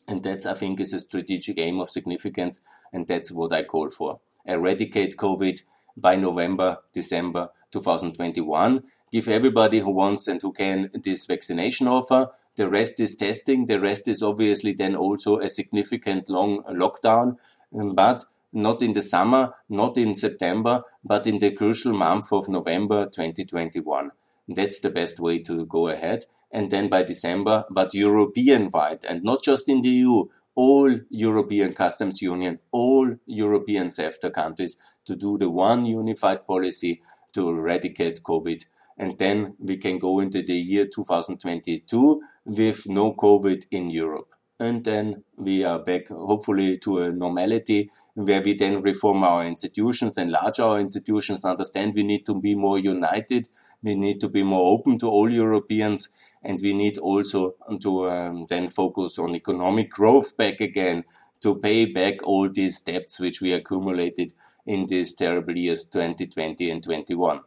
And 0.07 0.23
that's, 0.23 0.45
I 0.45 0.55
think, 0.55 0.81
is 0.81 0.93
a 0.93 1.01
strategic 1.01 1.59
aim 1.59 1.81
of 1.81 1.89
significance. 1.89 2.61
And 2.93 3.07
that's 3.07 3.33
what 3.33 3.53
I 3.53 3.63
call 3.63 3.89
for. 3.91 4.21
Eradicate 4.45 5.17
COVID 5.17 5.63
by 5.97 6.17
November, 6.17 6.79
December 6.93 7.49
2021. 7.71 8.83
Give 9.13 9.29
everybody 9.29 9.79
who 9.79 9.93
wants 9.93 10.29
and 10.29 10.43
who 10.43 10.53
can 10.53 10.91
this 10.93 11.25
vaccination 11.25 11.89
offer 11.89 12.29
the 12.57 12.69
rest 12.69 13.01
is 13.01 13.15
testing. 13.15 13.67
The 13.67 13.81
rest 13.81 14.09
is 14.09 14.23
obviously 14.23 14.73
then 14.73 14.95
also 14.95 15.39
a 15.39 15.49
significant 15.49 16.29
long 16.29 16.63
lockdown, 16.65 17.37
um, 17.79 17.95
but 17.95 18.25
not 18.53 18.83
in 18.83 18.93
the 18.93 19.03
summer, 19.03 19.55
not 19.69 19.97
in 19.97 20.15
September, 20.15 20.83
but 21.05 21.27
in 21.27 21.41
the 21.41 21.51
crucial 21.51 21.93
month 21.93 22.33
of 22.33 22.49
November 22.49 23.07
2021. 23.07 24.13
That's 24.49 24.81
the 24.81 24.91
best 24.91 25.19
way 25.19 25.41
to 25.41 25.67
go 25.67 25.89
ahead. 25.89 26.25
And 26.53 26.71
then 26.71 26.89
by 26.89 27.03
December, 27.03 27.65
but 27.69 27.95
European 27.95 28.71
wide 28.73 29.05
and 29.09 29.25
not 29.25 29.43
just 29.43 29.69
in 29.69 29.81
the 29.81 29.89
EU, 29.89 30.27
all 30.55 31.01
European 31.11 31.73
customs 31.73 32.23
union, 32.23 32.61
all 32.71 33.17
European 33.27 33.89
CEFTA 33.89 34.33
countries 34.33 34.77
to 35.05 35.17
do 35.17 35.37
the 35.37 35.51
one 35.51 35.85
unified 35.85 36.47
policy 36.47 37.03
to 37.33 37.49
eradicate 37.49 38.23
COVID 38.23 38.65
and 38.97 39.19
then 39.19 39.57
we 39.59 39.77
can 39.77 39.99
go 39.99 40.21
into 40.21 40.43
the 40.43 40.55
year 40.55 40.87
2022 40.87 42.23
with 42.45 42.89
no 42.89 43.15
COVID 43.15 43.67
in 43.71 43.91
Europe. 43.91 44.35
And 44.61 44.85
then 44.85 45.25
we 45.37 45.65
are 45.65 45.81
back, 45.81 46.09
hopefully, 46.09 46.79
to 46.79 47.01
a 47.01 47.13
normality 47.13 47.91
where 48.15 48.41
we 48.41 48.55
then 48.55 48.83
reform 48.83 49.25
our 49.25 49.45
institutions, 49.45 50.17
enlarge 50.17 50.61
our 50.61 50.79
institutions, 50.79 51.45
understand 51.45 51.95
we 51.95 52.05
need 52.05 52.25
to 52.27 52.41
be 52.41 52.55
more 52.55 52.79
united, 52.79 53.49
we 53.83 53.97
need 53.97 54.21
to 54.21 54.29
be 54.29 54.45
more 54.45 54.73
open 54.73 54.99
to 55.01 55.09
all 55.09 55.31
Europeans, 55.31 56.09
and 56.43 56.61
we 56.63 56.73
need 56.73 56.99
also 56.99 57.57
to 57.81 58.09
um, 58.09 58.47
then 58.49 58.69
focus 58.69 59.19
on 59.19 59.35
economic 59.35 59.91
growth 59.91 60.37
back 60.37 60.61
again 60.61 61.05
to 61.41 61.57
pay 61.57 61.85
back 61.87 62.23
all 62.23 62.49
these 62.49 62.81
debts 62.81 63.19
which 63.19 63.41
we 63.41 63.53
accumulated 63.53 64.33
in 64.65 64.87
these 64.87 65.15
terrible 65.15 65.57
years 65.57 65.85
2020 65.87 66.71
and 66.71 66.83
21. 66.83 67.41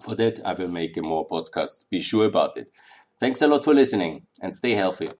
For 0.00 0.14
that, 0.16 0.40
I 0.44 0.54
will 0.54 0.68
make 0.68 0.96
a 0.96 1.02
more 1.02 1.26
podcasts. 1.28 1.84
Be 1.88 2.00
sure 2.00 2.24
about 2.24 2.56
it. 2.56 2.72
Thanks 3.18 3.42
a 3.42 3.46
lot 3.46 3.64
for 3.64 3.74
listening 3.74 4.26
and 4.42 4.52
stay 4.54 4.72
healthy. 4.72 5.08